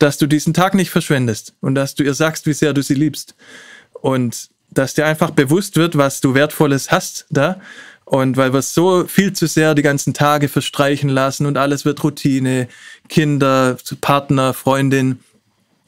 [0.00, 2.94] dass du diesen Tag nicht verschwendest und dass du ihr sagst, wie sehr du sie
[2.94, 3.36] liebst.
[3.92, 7.60] Und dass dir einfach bewusst wird, was du Wertvolles hast da.
[8.06, 12.02] Und weil wir so viel zu sehr die ganzen Tage verstreichen lassen und alles wird
[12.02, 12.66] Routine,
[13.08, 15.20] Kinder, Partner, Freundin.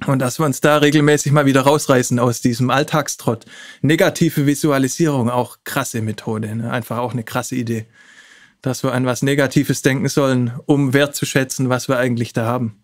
[0.06, 3.46] Und dass wir uns da regelmäßig mal wieder rausreißen aus diesem Alltagstrott.
[3.80, 6.70] Negative Visualisierung, auch krasse Methode, ne?
[6.70, 7.86] einfach auch eine krasse Idee.
[8.60, 12.81] Dass wir an was Negatives denken sollen, um wertzuschätzen, was wir eigentlich da haben.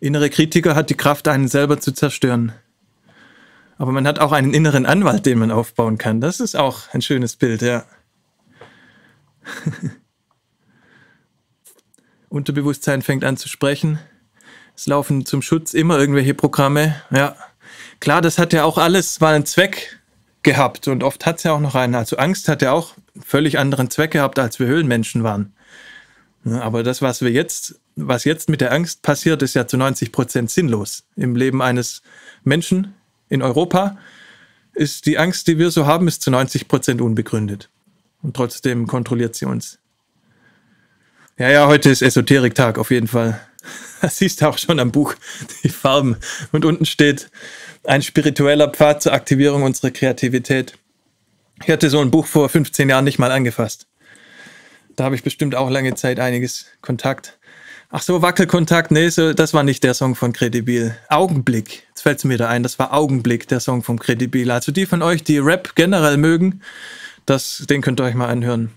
[0.00, 2.52] Innere Kritiker hat die Kraft, einen selber zu zerstören.
[3.78, 6.20] Aber man hat auch einen inneren Anwalt, den man aufbauen kann.
[6.20, 7.84] Das ist auch ein schönes Bild, ja.
[12.28, 13.98] Unterbewusstsein fängt an zu sprechen.
[14.76, 16.94] Es laufen zum Schutz immer irgendwelche Programme.
[17.10, 17.34] Ja,
[18.00, 19.98] klar, das hat ja auch alles mal einen Zweck
[20.42, 21.94] gehabt und oft hat es ja auch noch einen.
[21.94, 25.52] Also Angst hat ja auch einen völlig anderen Zweck gehabt, als wir Höhlenmenschen waren.
[26.48, 29.76] Ja, aber das, was wir jetzt was jetzt mit der Angst passiert, ist ja zu
[29.76, 31.04] 90 Prozent sinnlos.
[31.16, 32.02] Im Leben eines
[32.44, 32.94] Menschen
[33.28, 33.98] in Europa
[34.72, 37.68] ist die Angst, die wir so haben, ist zu 90 Prozent unbegründet.
[38.22, 39.78] Und trotzdem kontrolliert sie uns.
[41.38, 43.40] Ja, ja, heute ist Esoteriktag auf jeden Fall.
[44.00, 45.14] Das siehst du auch schon am Buch,
[45.64, 46.16] die Farben.
[46.52, 47.30] Und unten steht
[47.84, 50.78] ein spiritueller Pfad zur Aktivierung unserer Kreativität.
[51.62, 53.87] Ich hatte so ein Buch vor 15 Jahren nicht mal angefasst.
[54.98, 57.38] Da habe ich bestimmt auch lange Zeit einiges Kontakt.
[57.88, 60.96] Ach so, Wackelkontakt, nee, so, das war nicht der Song von Credibil.
[61.08, 64.50] Augenblick, jetzt fällt es mir da ein, das war Augenblick, der Song von Credibil.
[64.50, 66.62] Also die von euch, die Rap generell mögen,
[67.26, 68.72] das, den könnt ihr euch mal anhören.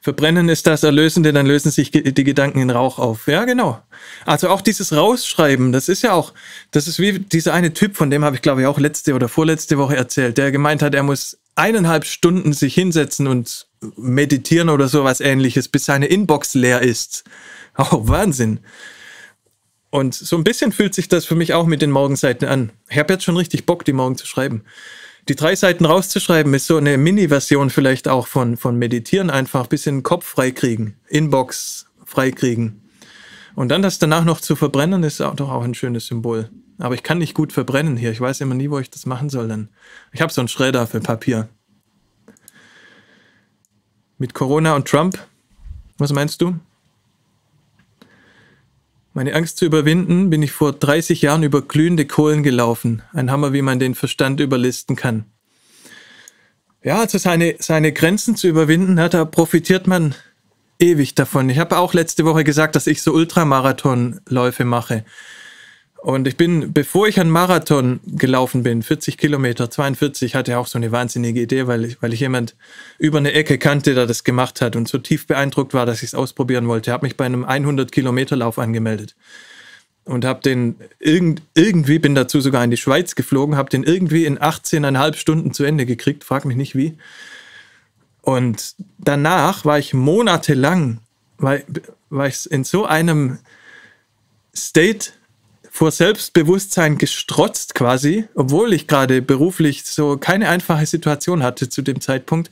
[0.00, 3.26] Verbrennen ist das Erlösende, dann lösen sich die Gedanken in Rauch auf.
[3.26, 3.82] Ja, genau.
[4.26, 6.32] Also auch dieses Rausschreiben, das ist ja auch,
[6.70, 9.28] das ist wie dieser eine Typ, von dem habe ich glaube ich auch letzte oder
[9.28, 13.65] vorletzte Woche erzählt, der gemeint hat, er muss eineinhalb Stunden sich hinsetzen und
[13.96, 17.24] meditieren oder sowas ähnliches, bis seine Inbox leer ist.
[17.78, 18.60] Oh, Wahnsinn.
[19.90, 22.72] Und so ein bisschen fühlt sich das für mich auch mit den Morgenseiten an.
[22.88, 24.64] Ich habe jetzt schon richtig Bock, die morgen zu schreiben.
[25.28, 29.68] Die drei Seiten rauszuschreiben ist so eine Mini-Version vielleicht auch von, von Meditieren, einfach ein
[29.68, 32.82] bisschen Kopf freikriegen, Inbox freikriegen.
[33.56, 36.50] Und dann das danach noch zu verbrennen, ist auch doch auch ein schönes Symbol.
[36.78, 38.10] Aber ich kann nicht gut verbrennen hier.
[38.10, 39.70] Ich weiß immer nie, wo ich das machen soll dann.
[40.12, 41.48] Ich habe so einen Schredder für Papier.
[44.18, 45.18] Mit Corona und Trump?
[45.98, 46.58] Was meinst du?
[49.12, 53.02] Meine Angst zu überwinden, bin ich vor 30 Jahren über glühende Kohlen gelaufen.
[53.12, 55.26] Ein Hammer, wie man den Verstand überlisten kann.
[56.82, 60.14] Ja, also seine, seine Grenzen zu überwinden, ja, da profitiert man
[60.78, 61.50] ewig davon.
[61.50, 65.04] Ich habe auch letzte Woche gesagt, dass ich so Ultramarathonläufe mache.
[66.06, 70.78] Und ich bin, bevor ich einen Marathon gelaufen bin, 40 Kilometer, 42, hatte auch so
[70.78, 72.54] eine wahnsinnige Idee, weil ich, weil ich jemand
[73.00, 76.10] über eine Ecke kannte, der das gemacht hat und so tief beeindruckt war, dass ich
[76.10, 76.92] es ausprobieren wollte.
[76.92, 79.16] Habe mich bei einem 100 Kilometer Lauf angemeldet
[80.04, 84.26] und habe den irgend, irgendwie, bin dazu sogar in die Schweiz geflogen, habe den irgendwie
[84.26, 86.96] in 18,5 Stunden zu Ende gekriegt, frag mich nicht wie.
[88.22, 91.00] Und danach war ich monatelang,
[91.38, 91.58] war,
[92.10, 93.40] war ich in so einem
[94.54, 95.10] State
[95.76, 102.00] vor Selbstbewusstsein gestrotzt quasi, obwohl ich gerade beruflich so keine einfache Situation hatte zu dem
[102.00, 102.50] Zeitpunkt.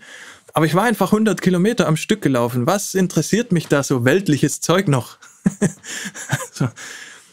[0.53, 2.67] Aber ich war einfach 100 Kilometer am Stück gelaufen.
[2.67, 5.17] Was interessiert mich da so weltliches Zeug noch?
[6.53, 6.69] so.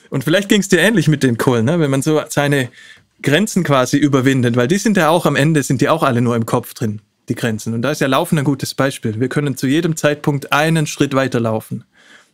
[0.10, 1.80] Und vielleicht ging es dir ähnlich mit den Kohlen, ne?
[1.82, 2.70] wenn man so seine
[3.22, 6.38] Grenzen quasi überwindet, weil die sind ja auch am Ende, sind die auch alle nur
[6.38, 7.74] im Kopf drin, die Grenzen.
[7.74, 9.20] Und da ist ja Laufen ein gutes Beispiel.
[9.20, 11.84] Wir können zu jedem Zeitpunkt einen Schritt weiter laufen.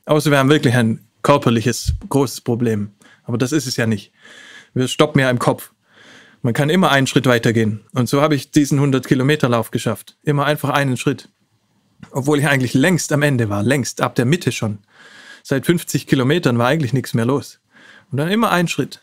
[0.06, 2.92] Außer wir haben wirklich ein körperliches, großes Problem.
[3.28, 4.12] Aber das ist es ja nicht.
[4.74, 5.74] Wir stoppen ja im Kopf.
[6.42, 7.82] Man kann immer einen Schritt weitergehen.
[7.94, 10.18] Und so habe ich diesen 100-Kilometer-Lauf geschafft.
[10.24, 11.30] Immer einfach einen Schritt.
[12.12, 14.80] Obwohl ich eigentlich längst am Ende war, längst ab der Mitte schon.
[15.44, 17.60] Seit 50 Kilometern war eigentlich nichts mehr los.
[18.12, 19.02] Und dann immer ein Schritt.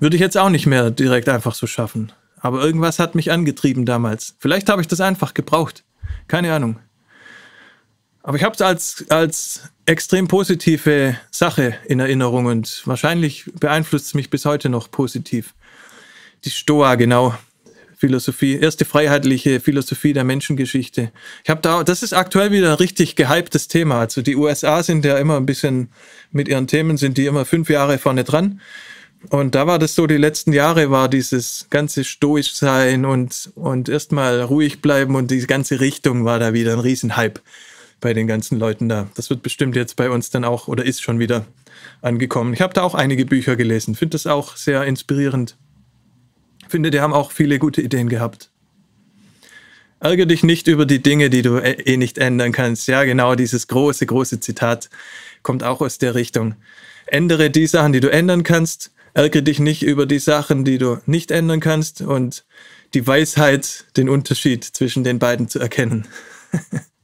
[0.00, 2.12] Würde ich jetzt auch nicht mehr direkt einfach so schaffen.
[2.40, 4.36] Aber irgendwas hat mich angetrieben damals.
[4.38, 5.84] Vielleicht habe ich das einfach gebraucht.
[6.28, 6.78] Keine Ahnung.
[8.28, 14.12] Aber ich habe es als, als extrem positive Sache in Erinnerung und wahrscheinlich beeinflusst es
[14.12, 15.54] mich bis heute noch positiv.
[16.44, 17.34] Die Stoa, genau.
[17.96, 21.10] Philosophie, erste freiheitliche Philosophie der Menschengeschichte.
[21.42, 24.00] Ich habe da, das ist aktuell wieder ein richtig gehyptes Thema.
[24.00, 25.88] Also die USA sind ja immer ein bisschen
[26.30, 28.60] mit ihren Themen sind die immer fünf Jahre vorne dran.
[29.30, 33.88] Und da war das so, die letzten Jahre war dieses ganze stoisch sein und, und
[33.88, 37.40] erstmal ruhig bleiben und die ganze Richtung war da wieder ein Riesenhype
[38.00, 39.08] bei den ganzen Leuten da.
[39.14, 41.46] Das wird bestimmt jetzt bei uns dann auch oder ist schon wieder
[42.00, 42.54] angekommen.
[42.54, 45.56] Ich habe da auch einige Bücher gelesen, finde das auch sehr inspirierend.
[46.68, 48.50] Finde, die haben auch viele gute Ideen gehabt.
[50.00, 52.86] Ärger dich nicht über die Dinge, die du eh, eh nicht ändern kannst.
[52.86, 54.90] Ja, genau dieses große, große Zitat
[55.42, 56.54] kommt auch aus der Richtung.
[57.06, 58.92] Ändere die Sachen, die du ändern kannst.
[59.14, 62.02] Ärgere dich nicht über die Sachen, die du nicht ändern kannst.
[62.02, 62.44] Und
[62.94, 66.06] die Weisheit, den Unterschied zwischen den beiden zu erkennen.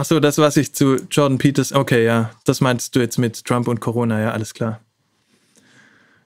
[0.00, 3.44] Ach so, das, was ich zu Jordan Peters, okay, ja, das meinst du jetzt mit
[3.44, 4.80] Trump und Corona, ja, alles klar.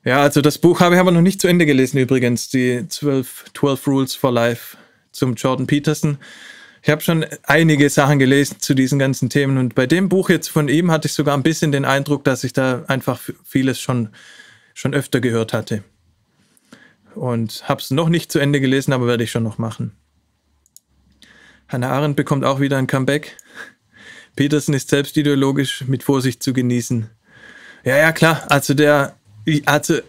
[0.04, 3.46] Ja, also das Buch habe ich aber noch nicht zu Ende gelesen übrigens, die 12,
[3.52, 4.76] 12 Rules for Life
[5.10, 6.18] zum Jordan Peterson.
[6.84, 10.50] Ich habe schon einige Sachen gelesen zu diesen ganzen Themen und bei dem Buch jetzt
[10.50, 14.10] von ihm hatte ich sogar ein bisschen den Eindruck, dass ich da einfach vieles schon,
[14.72, 15.82] schon öfter gehört hatte.
[17.16, 19.96] Und habe es noch nicht zu Ende gelesen, aber werde ich schon noch machen.
[21.74, 23.36] Hannah Arendt bekommt auch wieder ein Comeback.
[24.36, 27.10] Peterson ist selbst ideologisch mit Vorsicht zu genießen.
[27.84, 28.44] Ja, ja, klar.
[28.48, 29.16] Also der
[29.66, 30.00] also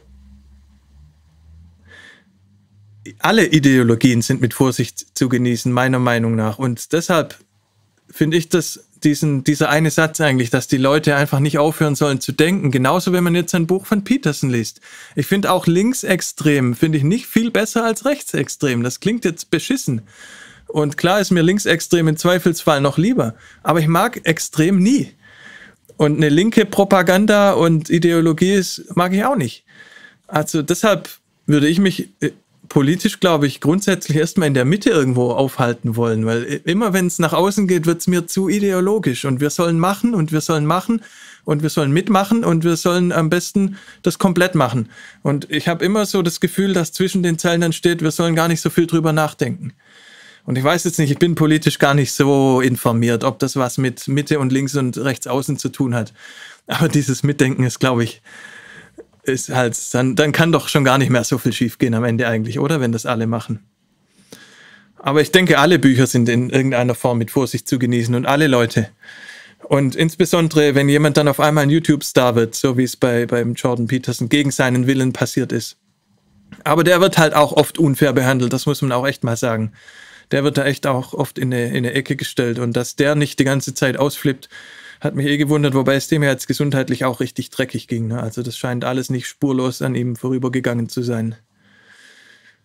[3.20, 6.58] alle Ideologien sind mit Vorsicht zu genießen, meiner Meinung nach.
[6.60, 7.38] Und deshalb
[8.10, 12.22] finde ich das, diesen, dieser eine Satz eigentlich, dass die Leute einfach nicht aufhören sollen
[12.22, 12.72] zu denken.
[12.72, 14.82] Genauso, wenn man jetzt ein Buch von Peterson liest.
[15.16, 18.84] Ich finde auch linksextrem, finde ich nicht viel besser als rechtsextrem.
[18.84, 20.04] Das klingt jetzt beschissen.
[20.68, 23.36] Und klar ist mir linksextrem im Zweifelsfall noch lieber.
[23.64, 25.12] Aber ich mag extrem nie.
[25.98, 29.64] Und eine linke Propaganda und Ideologie ist, mag ich auch nicht.
[30.28, 31.10] Also deshalb
[31.46, 32.32] würde ich mich äh,
[32.68, 37.20] politisch, glaube ich, grundsätzlich erstmal in der Mitte irgendwo aufhalten wollen, weil immer wenn es
[37.20, 40.66] nach außen geht, wird es mir zu ideologisch und wir sollen machen und wir sollen
[40.66, 41.02] machen
[41.46, 44.90] und wir sollen mitmachen und wir sollen am besten das komplett machen.
[45.22, 48.36] Und ich habe immer so das Gefühl, dass zwischen den Zeilen dann steht, wir sollen
[48.36, 49.74] gar nicht so viel drüber nachdenken.
[50.46, 53.78] Und ich weiß jetzt nicht, ich bin politisch gar nicht so informiert, ob das was
[53.78, 56.14] mit Mitte und links und rechts außen zu tun hat.
[56.68, 58.22] Aber dieses Mitdenken ist, glaube ich,
[59.24, 62.28] ist halt, dann, dann kann doch schon gar nicht mehr so viel schiefgehen am Ende
[62.28, 62.80] eigentlich, oder?
[62.80, 63.66] Wenn das alle machen.
[64.98, 68.48] Aber ich denke, alle Bücher sind in irgendeiner Form mit Vorsicht zu genießen und alle
[68.48, 68.90] Leute.
[69.64, 73.54] Und insbesondere, wenn jemand dann auf einmal ein YouTube-Star wird, so wie es bei, beim
[73.54, 75.78] Jordan Peterson gegen seinen Willen passiert ist.
[76.64, 79.72] Aber der wird halt auch oft unfair behandelt, das muss man auch echt mal sagen
[80.32, 82.60] der wird da echt auch oft in eine, in eine Ecke gestellt.
[82.60, 84.50] Und dass der nicht die ganze Zeit ausflippt,
[85.02, 88.08] hat mich eh gewundert, wobei es dem ja jetzt gesundheitlich auch richtig dreckig ging.
[88.08, 88.22] Ne?
[88.22, 91.36] Also das scheint alles nicht spurlos an ihm vorübergegangen zu sein.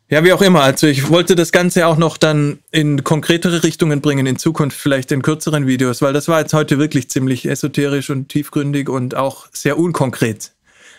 [0.09, 0.63] Ja, wie auch immer.
[0.63, 5.13] Also ich wollte das Ganze auch noch dann in konkretere Richtungen bringen, in Zukunft vielleicht
[5.13, 9.47] in kürzeren Videos, weil das war jetzt heute wirklich ziemlich esoterisch und tiefgründig und auch
[9.53, 10.51] sehr unkonkret,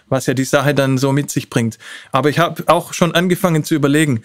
[0.07, 1.77] was ja die Sache dann so mit sich bringt.
[2.13, 4.23] Aber ich habe auch schon angefangen zu überlegen,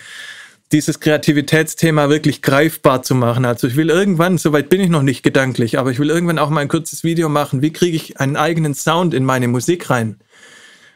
[0.73, 3.45] dieses Kreativitätsthema wirklich greifbar zu machen.
[3.45, 6.51] Also ich will irgendwann, soweit bin ich noch nicht gedanklich, aber ich will irgendwann auch
[6.51, 10.17] mal ein kurzes Video machen, wie kriege ich einen eigenen Sound in meine Musik rein.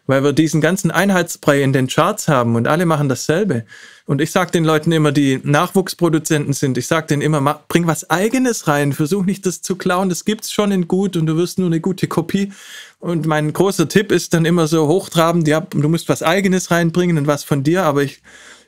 [0.07, 3.65] Weil wir diesen ganzen Einheitsbrei in den Charts haben und alle machen dasselbe.
[4.07, 8.11] Und ich sage den Leuten immer, die Nachwuchsproduzenten sind, ich sage denen immer, bring was
[8.11, 11.61] eigenes rein, versuch nicht das zu klauen, das gibt's schon in gut und du wirst
[11.61, 12.53] nur eine gute Kopie.
[12.99, 17.19] Und mein großer Tipp ist dann immer so hochtrabend, ja, du musst was eigenes reinbringen
[17.19, 18.21] und was von dir, aber ich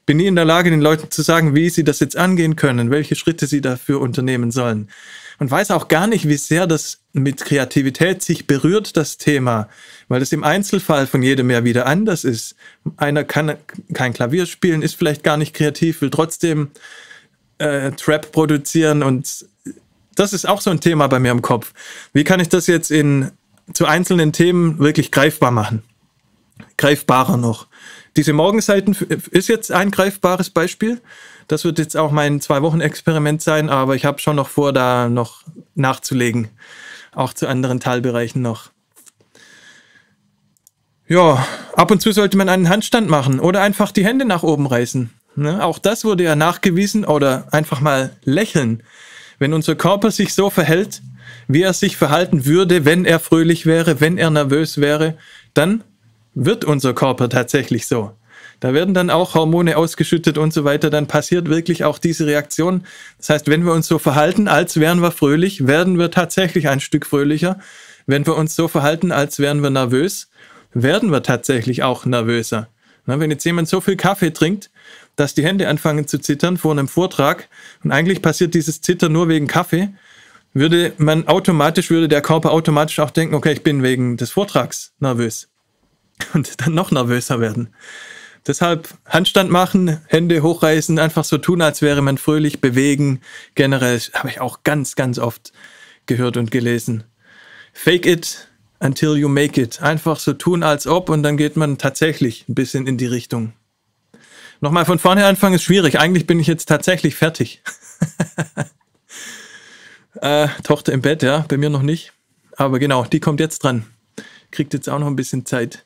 [0.07, 2.91] bin nie in der Lage, den Leuten zu sagen, wie sie das jetzt angehen können,
[2.91, 4.89] welche Schritte sie dafür unternehmen sollen.
[5.39, 9.69] Und weiß auch gar nicht, wie sehr das mit Kreativität sich berührt, das Thema,
[10.09, 12.55] weil das im Einzelfall von jedem ja wieder anders ist.
[12.97, 13.57] Einer kann
[13.93, 16.71] kein Klavier spielen, ist vielleicht gar nicht kreativ, will trotzdem
[17.59, 19.47] äh, Trap produzieren und
[20.15, 21.73] das ist auch so ein Thema bei mir im Kopf.
[22.13, 23.31] Wie kann ich das jetzt in
[23.73, 25.83] zu einzelnen Themen wirklich greifbar machen?
[26.77, 27.67] Greifbarer noch.
[28.17, 28.97] Diese Morgenseiten
[29.31, 31.01] ist jetzt ein greifbares Beispiel.
[31.49, 35.43] Das wird jetzt auch mein Zwei-Wochen-Experiment sein, aber ich habe schon noch vor, da noch
[35.75, 36.49] nachzulegen.
[37.15, 38.71] Auch zu anderen Teilbereichen noch.
[41.09, 44.67] Ja, ab und zu sollte man einen Handstand machen oder einfach die Hände nach oben
[44.67, 45.11] reißen.
[45.35, 45.65] Ne?
[45.65, 48.83] Auch das wurde ja nachgewiesen oder einfach mal lächeln.
[49.39, 51.03] Wenn unser Körper sich so verhält,
[51.49, 55.17] wie er sich verhalten würde, wenn er fröhlich wäre, wenn er nervös wäre,
[55.55, 55.83] dann
[56.35, 58.13] wird unser Körper tatsächlich so.
[58.61, 60.89] Da werden dann auch Hormone ausgeschüttet und so weiter.
[60.89, 62.85] Dann passiert wirklich auch diese Reaktion.
[63.19, 66.79] Das heißt, wenn wir uns so verhalten, als wären wir fröhlich, werden wir tatsächlich ein
[66.79, 67.59] Stück fröhlicher.
[68.07, 70.31] Wenn wir uns so verhalten, als wären wir nervös,
[70.73, 72.69] werden wir tatsächlich auch nervöser.
[73.05, 74.71] Wenn jetzt jemand so viel Kaffee trinkt,
[75.17, 77.49] dass die Hände anfangen zu zittern vor einem Vortrag
[77.83, 79.89] und eigentlich passiert dieses Zittern nur wegen Kaffee,
[80.55, 84.93] würde man automatisch, würde der Körper automatisch auch denken, okay, ich bin wegen des Vortrags
[85.01, 85.52] nervös
[86.35, 87.75] und dann noch nervöser werden.
[88.47, 93.21] Deshalb Handstand machen, Hände hochreißen, einfach so tun, als wäre man fröhlich, bewegen.
[93.55, 95.53] Generell habe ich auch ganz, ganz oft
[96.07, 97.05] gehört und gelesen.
[97.73, 98.49] Fake it
[98.81, 99.81] until you make it.
[99.81, 103.53] Einfach so tun, als ob und dann geht man tatsächlich ein bisschen in die Richtung.
[104.61, 105.99] Nochmal von vorne anfangen ist schwierig.
[105.99, 107.63] Eigentlich bin ich jetzt tatsächlich fertig.
[110.21, 112.13] äh, Tochter im Bett, ja, bei mir noch nicht.
[112.57, 113.87] Aber genau, die kommt jetzt dran.
[114.53, 115.85] Kriegt jetzt auch noch ein bisschen Zeit.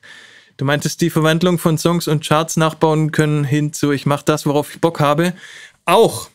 [0.57, 4.45] Du meintest, die Verwandlung von Songs und Charts nachbauen können hin zu, ich mache das,
[4.45, 5.33] worauf ich Bock habe.
[5.85, 6.29] Auch.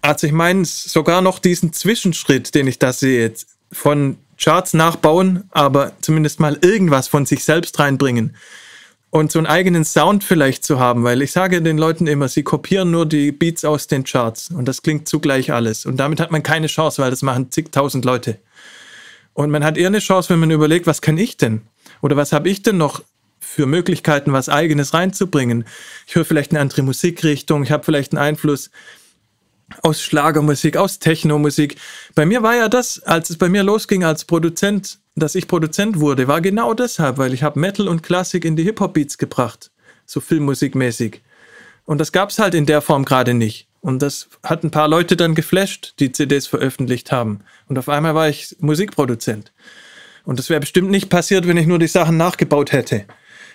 [0.00, 3.32] Also ich meine sogar noch diesen Zwischenschritt, den ich da sehe,
[3.72, 8.36] von Charts nachbauen, aber zumindest mal irgendwas von sich selbst reinbringen
[9.10, 12.42] und so einen eigenen Sound vielleicht zu haben, weil ich sage den Leuten immer, sie
[12.42, 16.30] kopieren nur die Beats aus den Charts und das klingt zugleich alles und damit hat
[16.30, 18.38] man keine Chance, weil das machen zigtausend Leute.
[19.32, 21.62] Und man hat eher eine Chance, wenn man überlegt, was kann ich denn?
[22.02, 23.02] Oder was habe ich denn noch
[23.38, 25.64] für Möglichkeiten, was eigenes reinzubringen?
[26.06, 28.70] Ich höre vielleicht eine andere Musikrichtung, ich habe vielleicht einen Einfluss
[29.82, 31.76] aus Schlagermusik, aus Technomusik.
[32.14, 35.98] Bei mir war ja das, als es bei mir losging als Produzent, dass ich Produzent
[35.98, 39.70] wurde, war genau deshalb, weil ich habe Metal und Klassik in die Hip-Hop-Beats gebracht,
[40.04, 41.22] so filmmusikmäßig.
[41.84, 43.68] Und das gab es halt in der Form gerade nicht.
[43.80, 47.40] Und das hat ein paar Leute dann geflasht, die CDs veröffentlicht haben.
[47.68, 49.52] Und auf einmal war ich Musikproduzent.
[50.26, 53.04] Und das wäre bestimmt nicht passiert, wenn ich nur die Sachen nachgebaut hätte.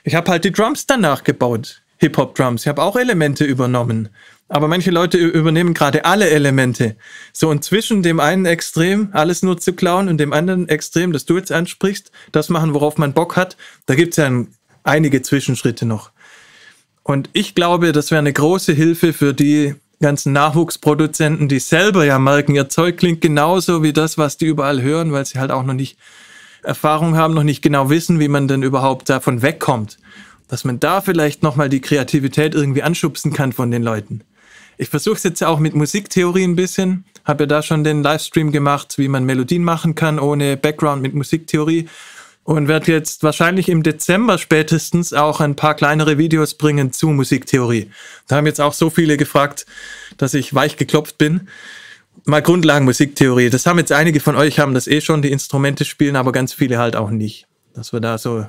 [0.04, 1.84] Ich habe halt die Drums dann nachgebaut.
[1.98, 2.62] Hip-Hop-Drums.
[2.62, 4.10] Ich habe auch Elemente übernommen.
[4.48, 6.96] Aber manche Leute übernehmen gerade alle Elemente.
[7.34, 11.26] So und zwischen dem einen Extrem, alles nur zu klauen, und dem anderen Extrem, das
[11.26, 13.56] du jetzt ansprichst, das machen, worauf man Bock hat,
[13.86, 14.32] da gibt es ja
[14.84, 16.12] einige Zwischenschritte noch.
[17.04, 22.18] Und ich glaube, das wäre eine große Hilfe für die ganzen Nachwuchsproduzenten, die selber ja
[22.18, 25.64] merken, ihr Zeug klingt genauso wie das, was die überall hören, weil sie halt auch
[25.64, 25.98] noch nicht
[26.64, 29.98] Erfahrung haben, noch nicht genau wissen, wie man denn überhaupt davon wegkommt.
[30.48, 34.22] Dass man da vielleicht nochmal die Kreativität irgendwie anschubsen kann von den Leuten.
[34.78, 37.06] Ich versuche es jetzt auch mit Musiktheorie ein bisschen.
[37.24, 41.14] Habe ja da schon den Livestream gemacht, wie man Melodien machen kann ohne Background mit
[41.14, 41.88] Musiktheorie.
[42.44, 47.92] Und werde jetzt wahrscheinlich im Dezember spätestens auch ein paar kleinere Videos bringen zu Musiktheorie.
[48.28, 49.68] Da haben jetzt auch so viele gefragt,
[50.18, 51.48] dass ich weich geklopft bin.
[52.26, 53.50] Mal Grundlagen Musiktheorie.
[53.50, 56.54] Das haben jetzt einige von euch haben das eh schon, die Instrumente spielen, aber ganz
[56.54, 57.48] viele halt auch nicht.
[57.74, 58.46] Dass wir da so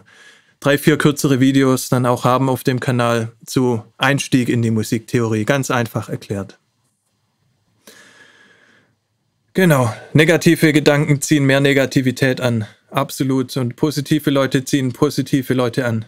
[0.61, 5.45] drei, vier kürzere Videos dann auch haben auf dem Kanal zu Einstieg in die Musiktheorie.
[5.45, 6.59] Ganz einfach erklärt.
[9.55, 12.67] Genau, negative Gedanken ziehen mehr Negativität an.
[12.91, 13.57] Absolut.
[13.57, 16.05] Und positive Leute ziehen positive Leute an.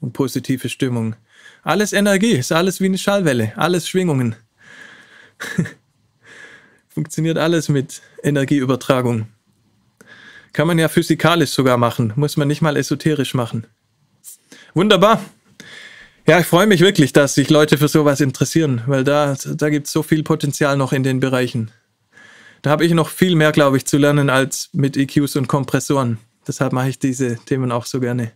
[0.00, 1.16] Und positive Stimmung.
[1.62, 4.36] Alles Energie, ist alles wie eine Schallwelle, alles Schwingungen.
[6.96, 9.26] Funktioniert alles mit Energieübertragung.
[10.54, 13.66] Kann man ja physikalisch sogar machen, muss man nicht mal esoterisch machen.
[14.72, 15.22] Wunderbar.
[16.26, 19.88] Ja, ich freue mich wirklich, dass sich Leute für sowas interessieren, weil da, da gibt
[19.88, 21.70] es so viel Potenzial noch in den Bereichen.
[22.62, 26.16] Da habe ich noch viel mehr, glaube ich, zu lernen als mit EQs und Kompressoren.
[26.48, 28.32] Deshalb mache ich diese Themen auch so gerne.